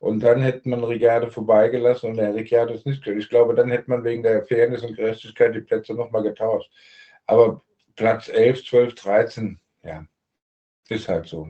und 0.00 0.20
dann 0.20 0.42
hätte 0.42 0.68
man 0.68 0.82
Ricciardo 0.82 1.30
vorbeigelassen 1.30 2.10
und 2.10 2.16
der 2.16 2.34
Ricciardo 2.34 2.74
ist 2.74 2.86
nicht. 2.86 3.06
Ich 3.06 3.28
glaube, 3.28 3.54
dann 3.54 3.70
hätte 3.70 3.88
man 3.88 4.02
wegen 4.02 4.22
der 4.22 4.44
Fairness 4.44 4.82
und 4.82 4.96
Gerechtigkeit 4.96 5.54
die 5.54 5.60
Plätze 5.60 5.94
nochmal 5.94 6.24
getauscht. 6.24 6.70
Aber 7.26 7.62
Platz 7.94 8.28
11, 8.28 8.64
12, 8.64 8.94
13, 8.96 9.60
ja, 9.84 10.04
ist 10.88 11.08
halt 11.08 11.26
so. 11.26 11.48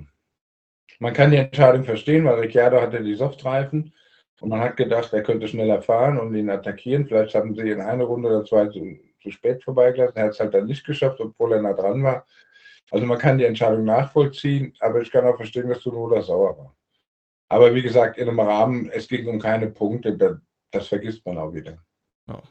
Man 0.99 1.15
kann 1.15 1.31
die 1.31 1.39
Entscheidung 1.39 1.85
verstehen, 1.85 2.25
weil 2.25 2.41
Ricciardo 2.41 2.81
hatte 2.81 3.03
die 3.03 3.15
Softreifen 3.15 3.95
und 4.41 4.49
man 4.51 4.61
hat 4.61 4.77
gedacht, 4.77 5.13
er 5.13 5.23
könnte 5.23 5.49
schneller 5.49 5.81
fahren 5.81 6.19
und 6.19 6.35
ihn 6.35 6.51
attackieren. 6.51 7.07
Vielleicht 7.07 7.35
haben 7.35 7.55
sie 7.55 7.71
in 7.71 7.81
einer 7.81 8.05
Runde 8.05 8.29
oder 8.29 8.45
zwei 8.45 8.67
zu, 8.67 8.99
zu 9.23 9.31
spät 9.31 9.65
vorbeigelassen. 9.65 10.17
Er 10.17 10.25
hat 10.25 10.33
es 10.33 10.41
halt 10.41 10.53
dann 10.53 10.67
nicht 10.67 10.85
geschafft, 10.85 11.21
obwohl 11.21 11.53
er 11.53 11.63
nah 11.63 11.73
dran 11.73 12.03
war. 12.03 12.27
Also 12.93 13.07
man 13.07 13.19
kann 13.19 13.39
die 13.39 13.45
Entscheidung 13.45 13.85
nachvollziehen, 13.85 14.75
aber 14.81 15.01
ich 15.01 15.11
kann 15.11 15.27
auch 15.27 15.37
verstehen, 15.37 15.71
dass 15.71 15.83
du 15.83 15.91
nur 15.91 16.23
sauer 16.23 16.59
war. 16.59 16.77
Aber 17.49 17.75
wie 17.75 17.81
gesagt, 17.81 18.19
in 18.19 18.29
einem 18.29 18.39
Rahmen, 18.39 18.91
es 18.91 19.09
ging 19.09 19.27
um 19.27 19.39
keine 19.39 19.69
Punkte, 19.69 20.15
das, 20.15 20.37
das 20.71 20.89
vergisst 20.89 21.25
man 21.25 21.39
auch 21.39 21.55
wieder. 21.55 21.79
Ja. 22.29 22.43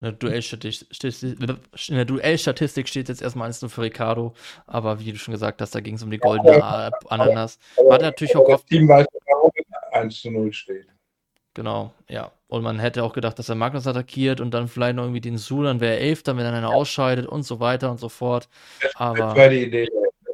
In 0.00 0.18
der 0.18 2.04
Duellstatistik 2.06 2.88
steht 2.88 3.08
jetzt 3.10 3.20
erstmal 3.20 3.48
1 3.48 3.66
für 3.68 3.82
Ricardo, 3.82 4.32
aber 4.66 5.00
wie 5.00 5.12
du 5.12 5.18
schon 5.18 5.32
gesagt 5.32 5.60
hast, 5.60 5.74
da 5.74 5.80
ging 5.80 5.96
es 5.96 6.02
um 6.02 6.10
die 6.10 6.16
goldene 6.16 6.56
ja, 6.56 6.90
Ananas. 7.08 7.58
War 7.76 8.00
natürlich 8.00 8.34
auch 8.34 8.46
gehofft. 8.46 8.64
Das 8.64 8.70
Team 8.70 8.88
weiß, 8.88 9.06
warum 9.26 9.50
1 9.92 10.18
zu 10.18 10.30
0 10.30 10.50
steht. 10.54 10.86
Genau, 11.54 11.92
ja. 12.08 12.30
Und 12.46 12.62
man 12.62 12.78
hätte 12.78 13.04
auch 13.04 13.12
gedacht, 13.12 13.38
dass 13.38 13.48
er 13.48 13.54
Magnus 13.54 13.86
attackiert 13.86 14.40
und 14.40 14.52
dann 14.52 14.68
vielleicht 14.68 14.96
noch 14.96 15.04
irgendwie 15.04 15.20
den 15.20 15.38
Su, 15.38 15.62
dann 15.62 15.80
wäre 15.80 15.94
er 15.94 16.00
Elfter, 16.00 16.36
wenn 16.36 16.44
er 16.44 16.52
einer 16.52 16.70
ausscheidet 16.70 17.26
und 17.26 17.42
so 17.44 17.60
weiter 17.60 17.90
und 17.90 17.98
so 17.98 18.08
fort. 18.08 18.48
Aber 18.94 19.18
das 19.18 19.36
war 19.36 19.48
die 19.48 19.64
Idee. 19.64 19.88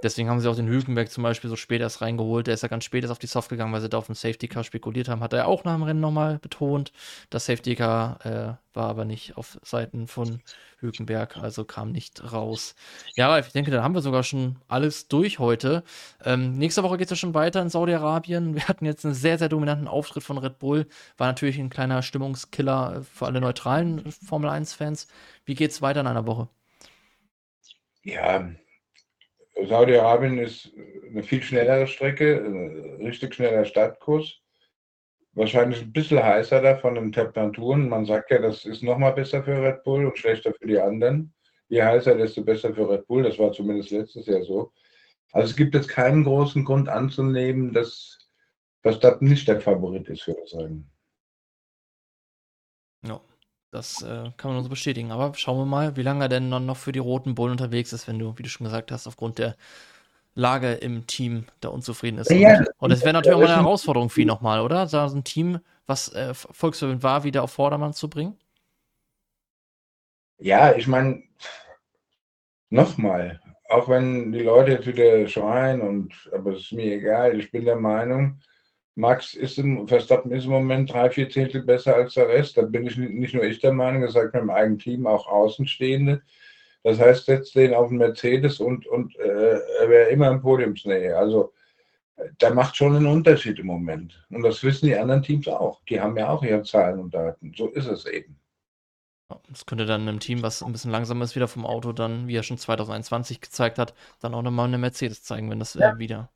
Deswegen 0.06 0.30
haben 0.30 0.38
sie 0.38 0.48
auch 0.48 0.54
den 0.54 0.68
Hülkenberg 0.68 1.10
zum 1.10 1.24
Beispiel 1.24 1.50
so 1.50 1.56
spät 1.56 1.80
erst 1.80 2.00
reingeholt. 2.00 2.46
Der 2.46 2.54
ist 2.54 2.62
ja 2.62 2.68
ganz 2.68 2.84
spät 2.84 3.02
erst 3.02 3.10
auf 3.10 3.18
die 3.18 3.26
Soft 3.26 3.48
gegangen, 3.48 3.72
weil 3.72 3.80
sie 3.80 3.88
da 3.88 3.98
auf 3.98 4.06
dem 4.06 4.14
Safety 4.14 4.46
Car 4.46 4.62
spekuliert 4.62 5.08
haben. 5.08 5.20
Hat 5.20 5.32
er 5.32 5.48
auch 5.48 5.64
nach 5.64 5.74
dem 5.74 5.82
Rennen 5.82 5.98
nochmal 5.98 6.38
betont. 6.38 6.92
Das 7.28 7.46
Safety 7.46 7.74
Car 7.74 8.24
äh, 8.24 8.54
war 8.72 8.88
aber 8.88 9.04
nicht 9.04 9.36
auf 9.36 9.58
Seiten 9.64 10.06
von 10.06 10.42
Hülkenberg, 10.78 11.38
also 11.38 11.64
kam 11.64 11.90
nicht 11.90 12.32
raus. 12.32 12.76
Ja, 13.16 13.36
ich 13.40 13.48
denke, 13.48 13.72
da 13.72 13.82
haben 13.82 13.94
wir 13.94 14.00
sogar 14.00 14.22
schon 14.22 14.60
alles 14.68 15.08
durch 15.08 15.40
heute. 15.40 15.82
Ähm, 16.24 16.56
nächste 16.56 16.84
Woche 16.84 16.98
geht 16.98 17.06
es 17.06 17.10
ja 17.10 17.16
schon 17.16 17.34
weiter 17.34 17.60
in 17.60 17.68
Saudi-Arabien. 17.68 18.54
Wir 18.54 18.68
hatten 18.68 18.84
jetzt 18.84 19.04
einen 19.04 19.14
sehr, 19.14 19.38
sehr 19.38 19.48
dominanten 19.48 19.88
Auftritt 19.88 20.22
von 20.22 20.38
Red 20.38 20.60
Bull. 20.60 20.86
War 21.16 21.26
natürlich 21.26 21.58
ein 21.58 21.68
kleiner 21.68 22.02
Stimmungskiller 22.02 23.02
für 23.12 23.26
alle 23.26 23.40
neutralen 23.40 24.12
Formel 24.12 24.50
1-Fans. 24.50 25.08
Wie 25.44 25.56
geht 25.56 25.72
es 25.72 25.82
weiter 25.82 26.02
in 26.02 26.06
einer 26.06 26.28
Woche? 26.28 26.48
Ja, 28.04 28.48
Saudi-Arabien 29.64 30.38
ist 30.38 30.72
eine 31.08 31.22
viel 31.22 31.42
schnellere 31.42 31.86
Strecke, 31.86 32.98
richtig 33.00 33.34
schneller 33.34 33.64
Startkurs. 33.64 34.40
Wahrscheinlich 35.32 35.82
ein 35.82 35.92
bisschen 35.92 36.22
heißer 36.22 36.60
da 36.60 36.76
von 36.76 36.94
den 36.94 37.12
Temperaturen. 37.12 37.88
Man 37.88 38.06
sagt 38.06 38.30
ja, 38.30 38.38
das 38.38 38.64
ist 38.64 38.82
nochmal 38.82 39.12
besser 39.12 39.42
für 39.42 39.62
Red 39.62 39.82
Bull 39.82 40.06
und 40.06 40.18
schlechter 40.18 40.52
für 40.54 40.66
die 40.66 40.78
anderen. 40.78 41.34
Je 41.68 41.82
heißer, 41.82 42.14
desto 42.16 42.42
besser 42.44 42.74
für 42.74 42.88
Red 42.88 43.06
Bull. 43.06 43.22
Das 43.22 43.38
war 43.38 43.52
zumindest 43.52 43.90
letztes 43.90 44.26
Jahr 44.26 44.42
so. 44.42 44.72
Also 45.32 45.50
es 45.50 45.56
gibt 45.56 45.74
jetzt 45.74 45.88
keinen 45.88 46.24
großen 46.24 46.64
Grund 46.64 46.88
anzunehmen, 46.88 47.72
dass, 47.72 48.18
das 48.82 49.20
nicht 49.20 49.48
der 49.48 49.60
Favorit 49.60 50.08
ist, 50.08 50.26
würde 50.26 50.40
ich 50.44 50.50
sagen. 50.50 50.90
Ja. 53.04 53.20
Das 53.76 54.00
äh, 54.00 54.30
kann 54.38 54.48
man 54.48 54.54
nur 54.54 54.62
so 54.62 54.70
bestätigen. 54.70 55.12
Aber 55.12 55.34
schauen 55.34 55.58
wir 55.58 55.66
mal, 55.66 55.96
wie 55.96 56.02
lange 56.02 56.24
er 56.24 56.28
denn 56.28 56.48
noch 56.48 56.76
für 56.76 56.92
die 56.92 56.98
Roten 56.98 57.34
Bullen 57.34 57.52
unterwegs 57.52 57.92
ist, 57.92 58.08
wenn 58.08 58.18
du, 58.18 58.36
wie 58.38 58.42
du 58.42 58.48
schon 58.48 58.64
gesagt 58.64 58.90
hast, 58.90 59.06
aufgrund 59.06 59.38
der 59.38 59.54
Lage 60.34 60.72
im 60.72 61.06
Team 61.06 61.44
da 61.60 61.68
unzufrieden 61.68 62.18
ist. 62.18 62.30
Ja, 62.30 62.64
und 62.78 62.90
es 62.90 63.02
wäre 63.02 63.12
natürlich 63.12 63.36
auch 63.36 63.40
mal 63.40 63.48
eine 63.48 63.62
Herausforderung 63.62 64.08
für 64.08 64.22
ihn 64.22 64.28
nochmal, 64.28 64.60
oder? 64.60 64.86
Da 64.86 65.08
so 65.08 65.16
ein 65.16 65.24
Team, 65.24 65.60
was 65.86 66.10
äh, 66.14 66.32
volksverwöhnt 66.32 67.02
war, 67.02 67.24
wieder 67.24 67.42
auf 67.42 67.52
Vordermann 67.52 67.92
zu 67.92 68.08
bringen? 68.08 68.38
Ja, 70.38 70.74
ich 70.74 70.86
meine, 70.86 71.22
nochmal, 72.70 73.40
auch 73.68 73.88
wenn 73.88 74.32
die 74.32 74.42
Leute 74.42 74.72
jetzt 74.72 74.86
wieder 74.86 75.28
schreien 75.28 75.82
und 75.82 76.30
aber 76.32 76.52
es 76.52 76.60
ist 76.60 76.72
mir 76.72 76.94
egal, 76.94 77.38
ich 77.38 77.50
bin 77.50 77.66
der 77.66 77.76
Meinung, 77.76 78.40
Max 78.96 79.34
ist 79.34 79.58
im, 79.58 79.86
Verstappen 79.86 80.32
ist 80.32 80.46
im 80.46 80.50
Moment 80.50 80.90
drei, 80.90 81.10
vier 81.10 81.28
Zehntel 81.28 81.62
besser 81.62 81.94
als 81.94 82.14
der 82.14 82.28
Rest. 82.28 82.56
Da 82.56 82.62
bin 82.62 82.86
ich 82.86 82.96
nicht 82.96 83.34
nur 83.34 83.44
ich 83.44 83.60
der 83.60 83.72
Meinung, 83.72 84.02
das 84.02 84.14
sagt 84.14 84.34
mir 84.34 84.40
im 84.40 84.50
eigenen 84.50 84.78
Team 84.78 85.06
auch 85.06 85.28
Außenstehende. 85.28 86.22
Das 86.82 86.98
heißt, 86.98 87.26
setzt 87.26 87.54
den 87.54 87.74
auf 87.74 87.88
den 87.88 87.98
Mercedes 87.98 88.58
und, 88.58 88.86
und 88.86 89.14
äh, 89.18 89.58
er 89.80 89.88
wäre 89.88 90.10
immer 90.10 90.30
im 90.30 90.40
Podiumsnähe. 90.40 91.16
Also 91.16 91.52
der 92.40 92.54
macht 92.54 92.76
schon 92.76 92.96
einen 92.96 93.06
Unterschied 93.06 93.58
im 93.58 93.66
Moment. 93.66 94.24
Und 94.30 94.42
das 94.42 94.62
wissen 94.62 94.86
die 94.86 94.96
anderen 94.96 95.22
Teams 95.22 95.46
auch. 95.48 95.82
Die 95.84 96.00
haben 96.00 96.16
ja 96.16 96.30
auch 96.30 96.42
ihre 96.42 96.62
Zahlen 96.62 96.98
und 96.98 97.12
Daten. 97.12 97.52
So 97.54 97.68
ist 97.68 97.86
es 97.86 98.06
eben. 98.06 98.40
Das 99.48 99.66
könnte 99.66 99.84
dann 99.84 100.02
einem 100.02 100.20
Team, 100.20 100.42
was 100.42 100.62
ein 100.62 100.72
bisschen 100.72 100.92
langsamer 100.92 101.24
ist, 101.24 101.34
wieder 101.34 101.48
vom 101.48 101.66
Auto, 101.66 101.92
dann, 101.92 102.28
wie 102.28 102.36
er 102.36 102.44
schon 102.44 102.58
2021 102.58 103.40
gezeigt 103.40 103.78
hat, 103.78 103.92
dann 104.20 104.34
auch 104.34 104.42
nochmal 104.42 104.68
eine 104.68 104.78
Mercedes 104.78 105.22
zeigen, 105.22 105.50
wenn 105.50 105.58
das 105.58 105.74
ja. 105.74 105.92
äh, 105.92 105.98
wieder 105.98 106.30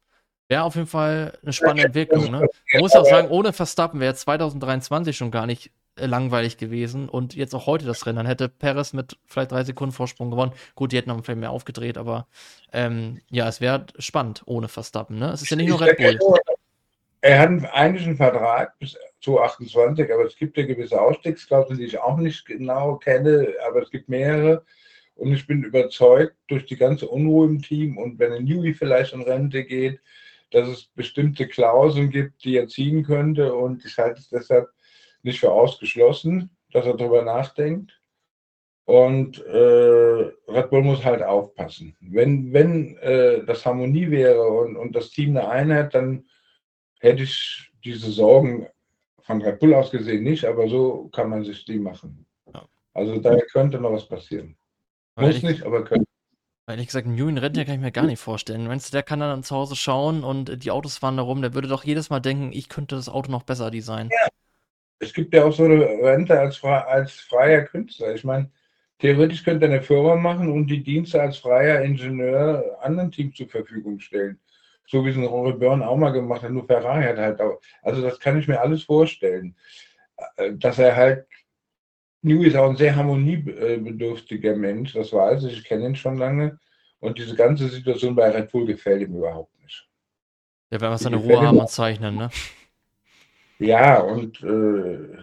Wäre 0.51 0.65
auf 0.65 0.75
jeden 0.75 0.89
Fall 0.89 1.39
eine 1.43 1.53
spannende 1.53 1.85
Entwicklung. 1.85 2.25
Ne? 2.29 2.49
Man 2.73 2.83
muss 2.83 2.97
auch 2.97 3.05
sagen, 3.05 3.29
ohne 3.29 3.53
Verstappen 3.53 4.01
wäre 4.01 4.17
2023 4.17 5.17
schon 5.17 5.31
gar 5.31 5.47
nicht 5.47 5.71
äh, 5.95 6.07
langweilig 6.07 6.57
gewesen 6.57 7.09
und 7.09 7.37
jetzt 7.37 7.55
auch 7.55 7.67
heute 7.67 7.87
das 7.87 8.05
Rennen. 8.05 8.17
Dann 8.17 8.27
hätte 8.27 8.49
Perez 8.49 8.93
mit 8.93 9.17
vielleicht 9.27 9.53
drei 9.53 9.63
Sekunden 9.63 9.95
Vorsprung 9.95 10.29
gewonnen. 10.29 10.51
Gut, 10.75 10.91
die 10.91 10.97
hätten 10.97 11.11
noch 11.11 11.25
vielleicht 11.25 11.39
mehr 11.39 11.53
aufgedreht, 11.53 11.97
aber 11.97 12.27
ähm, 12.73 13.21
ja, 13.31 13.47
es 13.47 13.61
wäre 13.61 13.87
spannend 14.01 14.43
ohne 14.45 14.67
Verstappen. 14.67 15.21
Ne? 15.21 15.31
Es 15.31 15.41
ist 15.41 15.51
ja 15.51 15.57
nicht 15.57 15.69
nur 15.69 15.81
Red 15.81 15.97
Bull. 15.99 16.19
Er 17.21 17.39
hat 17.39 17.51
eigentlich 17.73 18.09
einen 18.09 18.17
Vertrag 18.17 18.77
bis 18.81 18.97
2028, 19.23 20.13
aber 20.13 20.25
es 20.25 20.35
gibt 20.35 20.57
ja 20.57 20.67
gewisse 20.67 21.01
Ausstiegsklauseln, 21.01 21.79
die 21.79 21.85
ich 21.85 22.01
auch 22.01 22.17
nicht 22.17 22.45
genau 22.45 22.97
kenne, 22.97 23.55
aber 23.69 23.83
es 23.83 23.91
gibt 23.93 24.09
mehrere. 24.09 24.65
Und 25.15 25.33
ich 25.33 25.47
bin 25.47 25.63
überzeugt, 25.63 26.35
durch 26.49 26.67
die 26.67 26.77
ganze 26.77 27.07
Unruhe 27.07 27.47
im 27.47 27.63
Team 27.63 27.99
und 27.99 28.19
wenn 28.19 28.33
ein 28.33 28.43
Newey 28.43 28.75
vielleicht 28.75 29.13
in 29.13 29.23
Rente 29.23 29.63
geht, 29.63 30.01
dass 30.51 30.69
es 30.69 30.87
bestimmte 30.95 31.47
Klauseln 31.47 32.11
gibt, 32.11 32.45
die 32.45 32.57
er 32.57 32.69
ziehen 32.69 33.05
könnte. 33.05 33.55
Und 33.55 33.85
ich 33.85 33.97
halte 33.99 34.21
es 34.21 34.29
deshalb 34.29 34.69
nicht 35.23 35.41
für 35.41 35.53
ausgeschlossen, 35.53 36.51
dass 36.73 36.87
er 36.87 36.97
darüber 36.97 37.23
nachdenkt. 37.23 38.01
Und 38.85 39.45
äh, 39.47 40.33
Red 40.49 40.71
Bull 40.71 40.83
muss 40.83 41.05
halt 41.05 41.23
aufpassen. 41.23 41.97
Wenn, 42.01 42.53
wenn 42.53 42.97
äh, 42.99 43.45
das 43.45 43.65
Harmonie 43.65 44.11
wäre 44.11 44.43
und, 44.43 44.77
und 44.77 44.97
das 44.97 45.11
Team 45.11 45.37
eine 45.37 45.49
Einheit, 45.49 45.95
dann 45.95 46.25
hätte 46.99 47.23
ich 47.23 47.71
diese 47.85 48.11
Sorgen 48.11 48.67
von 49.23 49.43
Red 49.43 49.61
Bull 49.61 49.75
aus 49.75 49.93
gesehen 49.93 50.25
nicht, 50.25 50.45
aber 50.45 50.69
so 50.69 51.09
kann 51.13 51.31
man 51.31 51.45
sich 51.45 51.65
die 51.65 51.79
machen. 51.79 52.27
Also 52.93 53.19
da 53.21 53.39
könnte 53.53 53.81
noch 53.81 53.93
was 53.93 54.09
passieren. 54.09 54.57
Muss 55.17 55.43
nicht, 55.43 55.63
aber 55.63 55.85
könnte. 55.85 56.10
Ehrlich 56.71 56.87
gesagt, 56.87 57.07
einen 57.07 57.17
Julian 57.17 57.39
Rentner 57.39 57.65
kann 57.65 57.75
ich 57.75 57.81
mir 57.81 57.93
gar 57.93 58.07
nicht 58.07 58.21
vorstellen. 58.21 58.67
Meinst 58.67 58.89
du, 58.89 58.93
der 58.93 59.03
kann 59.03 59.21
dann 59.21 59.43
zu 59.43 59.55
Hause 59.55 59.77
schauen 59.77 60.25
und 60.25 60.65
die 60.65 60.71
Autos 60.71 60.99
fahren 60.99 61.17
da 61.17 61.23
rum, 61.23 61.43
der 61.43 61.55
würde 61.55 61.69
doch 61.69 61.85
jedes 61.85 62.11
Mal 62.11 62.21
denken, 62.21 62.51
ich 62.53 62.69
könnte 62.69 62.97
das 62.97 63.09
Auto 63.09 63.31
noch 63.31 63.43
besser 63.43 63.71
designen. 63.71 64.11
Ja. 64.11 64.29
Es 64.99 65.15
gibt 65.15 65.33
ja 65.35 65.45
auch 65.45 65.53
so 65.53 65.65
eine 65.65 65.81
Rente 65.81 66.39
als, 66.39 66.63
als 66.63 67.13
freier 67.13 67.63
Künstler. 67.63 68.15
Ich 68.15 68.25
meine, 68.25 68.51
theoretisch 68.99 69.45
könnte 69.45 69.67
eine 69.67 69.83
Firma 69.83 70.15
machen 70.15 70.51
und 70.51 70.67
die 70.67 70.83
Dienste 70.83 71.21
als 71.21 71.39
freier 71.39 71.83
Ingenieur 71.83 72.79
anderen 72.83 73.11
Teams 73.11 73.37
zur 73.37 73.49
Verfügung 73.49 73.99
stellen. 73.99 74.39
So 74.87 75.05
wie 75.05 75.11
es 75.11 75.17
ein 75.17 75.25
Rory 75.25 75.55
Byrne 75.55 75.89
auch 75.89 75.97
mal 75.97 76.11
gemacht 76.11 76.43
hat, 76.43 76.51
nur 76.51 76.67
Ferrari 76.67 77.05
hat 77.05 77.17
halt 77.17 77.41
auch. 77.41 77.61
Also 77.83 78.03
das 78.03 78.21
kann 78.21 78.39
ich 78.39 78.49
mir 78.49 78.61
alles 78.61 78.83
vorstellen. 78.83 79.55
Äh, 80.37 80.53
dass 80.55 80.79
er 80.79 80.97
halt 80.97 81.27
New 82.23 82.43
ist 82.43 82.57
auch 82.57 82.69
ein 82.69 82.77
sehr 82.77 82.95
harmoniebedürftiger 82.97 84.55
Mensch, 84.55 84.93
das 84.93 85.13
weiß 85.13 85.45
ich, 85.45 85.59
ich 85.59 85.65
kenne 85.65 85.87
ihn 85.87 85.97
schon 85.97 86.19
lange. 86.19 86.59
Und 87.01 87.19
diese 87.19 87.35
ganze 87.35 87.69
Situation 87.69 88.15
bei 88.15 88.31
Red 88.31 88.53
Bull 88.53 88.67
gefällt 88.67 89.03
ihm 89.03 89.17
überhaupt 89.17 89.59
nicht. 89.63 89.89
Der 90.71 90.81
will 90.81 90.89
einfach 90.89 91.01
seine 91.01 91.17
Ruhe 91.17 91.41
haben 91.41 91.59
und 91.59 91.71
zeichnen, 91.71 92.17
ne? 92.17 92.31
Ja, 93.59 94.01
und 94.01 94.43
äh, 94.43 95.17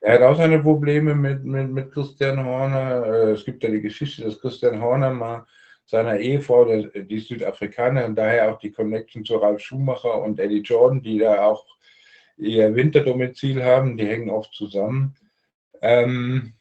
er 0.00 0.14
hat 0.14 0.22
auch 0.22 0.36
seine 0.36 0.58
Probleme 0.58 1.14
mit, 1.14 1.44
mit, 1.44 1.70
mit 1.70 1.92
Christian 1.92 2.44
Horner. 2.44 3.06
Äh, 3.06 3.30
es 3.32 3.44
gibt 3.44 3.62
ja 3.62 3.70
die 3.70 3.80
Geschichte, 3.80 4.22
dass 4.22 4.40
Christian 4.40 4.80
Horner 4.80 5.10
mal 5.10 5.46
seiner 5.86 6.18
Ehefrau, 6.18 6.64
die 6.64 7.16
ist 7.16 7.28
Südafrikanerin, 7.28 8.14
daher 8.14 8.52
auch 8.52 8.58
die 8.58 8.70
Connection 8.70 9.24
zu 9.24 9.36
Ralf 9.36 9.60
Schumacher 9.60 10.22
und 10.22 10.38
Eddie 10.38 10.60
Jordan, 10.60 11.02
die 11.02 11.18
da 11.18 11.44
auch 11.44 11.66
ihr 12.36 12.74
Winterdomizil 12.74 13.62
haben, 13.62 13.96
die 13.96 14.06
hängen 14.06 14.30
oft 14.30 14.52
zusammen. 14.54 15.14
Ähm, 15.82 16.54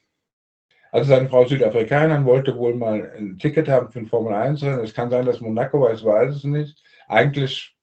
also 0.91 1.09
seine 1.09 1.27
Frau 1.27 1.45
Südafrikanerin 1.45 2.25
wollte 2.25 2.55
wohl 2.55 2.75
mal 2.75 3.11
ein 3.17 3.39
Ticket 3.39 3.67
haben 3.67 3.91
für 3.91 3.99
ein 3.99 4.07
Formel 4.07 4.33
1 4.33 4.61
Rennen. 4.61 4.83
Es 4.83 4.93
kann 4.93 5.09
sein, 5.09 5.25
dass 5.25 5.41
Monaco 5.41 5.81
war, 5.81 5.93
ich 5.93 6.03
weiß 6.03 6.35
es 6.35 6.43
nicht. 6.43 6.83
Eigentlich 7.07 7.75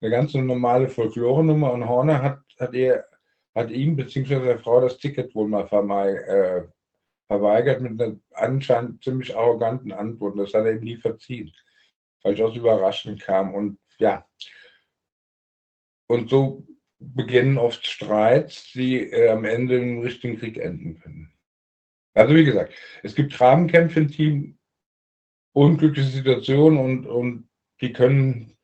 eine 0.00 0.10
ganz 0.10 0.34
normale 0.34 0.88
Folklore-Nummer 0.88 1.72
und 1.72 1.88
Horner 1.88 2.22
hat, 2.22 2.40
hat, 2.58 2.74
ihr, 2.74 3.04
hat 3.54 3.70
ihm 3.70 3.96
bzw. 3.96 4.40
der 4.40 4.58
Frau 4.58 4.80
das 4.80 4.98
Ticket 4.98 5.34
wohl 5.34 5.48
mal 5.48 5.66
äh, 5.66 6.68
verweigert 7.28 7.80
mit 7.80 8.00
einer 8.00 8.16
anscheinend 8.32 9.02
ziemlich 9.02 9.36
arroganten 9.36 9.92
Antwort. 9.92 10.38
Das 10.38 10.54
hat 10.54 10.64
er 10.64 10.72
ihm 10.72 10.84
nie 10.84 10.96
verziehen, 10.96 11.52
weil 12.22 12.34
ich 12.34 12.42
aus 12.42 12.56
überraschend 12.56 13.20
kam. 13.20 13.54
Und 13.54 13.78
ja, 13.98 14.26
und 16.08 16.30
so 16.30 16.66
beginnen 16.98 17.58
oft 17.58 17.86
Streits, 17.86 18.72
die 18.72 19.10
äh, 19.10 19.28
am 19.28 19.44
Ende 19.44 19.76
im 19.76 20.00
richtigen 20.00 20.38
Krieg 20.38 20.58
enden 20.58 21.00
können. 21.00 21.32
Also 22.14 22.34
wie 22.34 22.44
gesagt, 22.44 22.74
es 23.02 23.14
gibt 23.14 23.34
Grabenkämpfe 23.34 24.00
im 24.00 24.10
Team, 24.10 24.58
unglückliche 25.52 26.08
Situationen 26.08 26.78
und, 26.78 27.06
und 27.06 27.48
die 27.80 27.92
können 27.92 28.56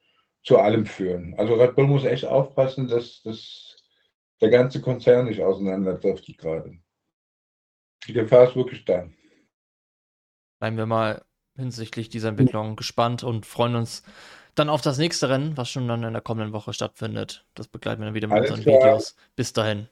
zu 0.42 0.58
allem 0.58 0.86
führen. 0.86 1.34
Also 1.38 1.54
Red 1.54 1.76
Bull 1.76 1.86
muss 1.86 2.04
echt 2.04 2.24
aufpassen, 2.24 2.88
dass, 2.88 3.22
dass 3.22 3.76
der 4.40 4.50
ganze 4.50 4.80
Konzern 4.80 5.26
nicht 5.26 5.40
auseinanderdriftet 5.40 6.38
gerade. 6.38 6.78
Die 8.06 8.12
Gefahr 8.12 8.48
ist 8.48 8.56
wirklich 8.56 8.84
da. 8.84 9.08
Bleiben 10.58 10.76
wir 10.76 10.86
mal 10.86 11.24
hinsichtlich 11.56 12.08
dieser 12.08 12.30
Entwicklung 12.30 12.76
gespannt 12.76 13.22
und 13.22 13.46
freuen 13.46 13.76
uns 13.76 14.02
dann 14.54 14.68
auf 14.68 14.80
das 14.82 14.98
nächste 14.98 15.28
Rennen, 15.28 15.56
was 15.56 15.70
schon 15.70 15.88
dann 15.88 16.02
in 16.02 16.12
der 16.12 16.22
kommenden 16.22 16.52
Woche 16.52 16.72
stattfindet. 16.72 17.44
Das 17.54 17.68
begleiten 17.68 18.00
wir 18.00 18.06
dann 18.06 18.14
wieder 18.14 18.28
mit 18.28 18.38
Alles 18.38 18.50
unseren 18.50 18.64
klar. 18.64 18.80
Videos. 18.80 19.16
Bis 19.36 19.52
dahin. 19.52 19.88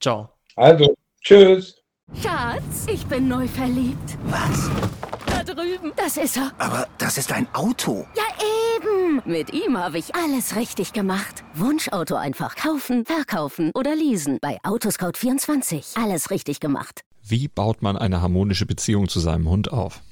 Ciao. 0.00 0.28
Also, 0.56 0.94
tschüss. 1.22 1.82
Schatz, 2.20 2.86
ich 2.92 3.06
bin 3.06 3.28
neu 3.28 3.48
verliebt. 3.48 4.18
Was? 4.24 4.70
Da 5.26 5.42
drüben. 5.44 5.92
Das 5.96 6.16
ist 6.16 6.36
er. 6.36 6.52
Aber 6.58 6.86
das 6.98 7.16
ist 7.16 7.32
ein 7.32 7.46
Auto. 7.54 8.06
Ja, 8.14 8.22
eben. 8.76 9.22
Mit 9.24 9.52
ihm 9.52 9.78
habe 9.78 9.98
ich 9.98 10.14
alles 10.14 10.56
richtig 10.56 10.92
gemacht. 10.92 11.42
Wunschauto 11.54 12.16
einfach 12.16 12.54
kaufen, 12.56 13.06
verkaufen 13.06 13.70
oder 13.74 13.94
leasen. 13.94 14.38
Bei 14.42 14.58
Autoscout24. 14.62 16.02
Alles 16.02 16.30
richtig 16.30 16.60
gemacht. 16.60 17.02
Wie 17.22 17.48
baut 17.48 17.80
man 17.82 17.96
eine 17.96 18.20
harmonische 18.20 18.66
Beziehung 18.66 19.08
zu 19.08 19.20
seinem 19.20 19.48
Hund 19.48 19.72
auf? 19.72 20.02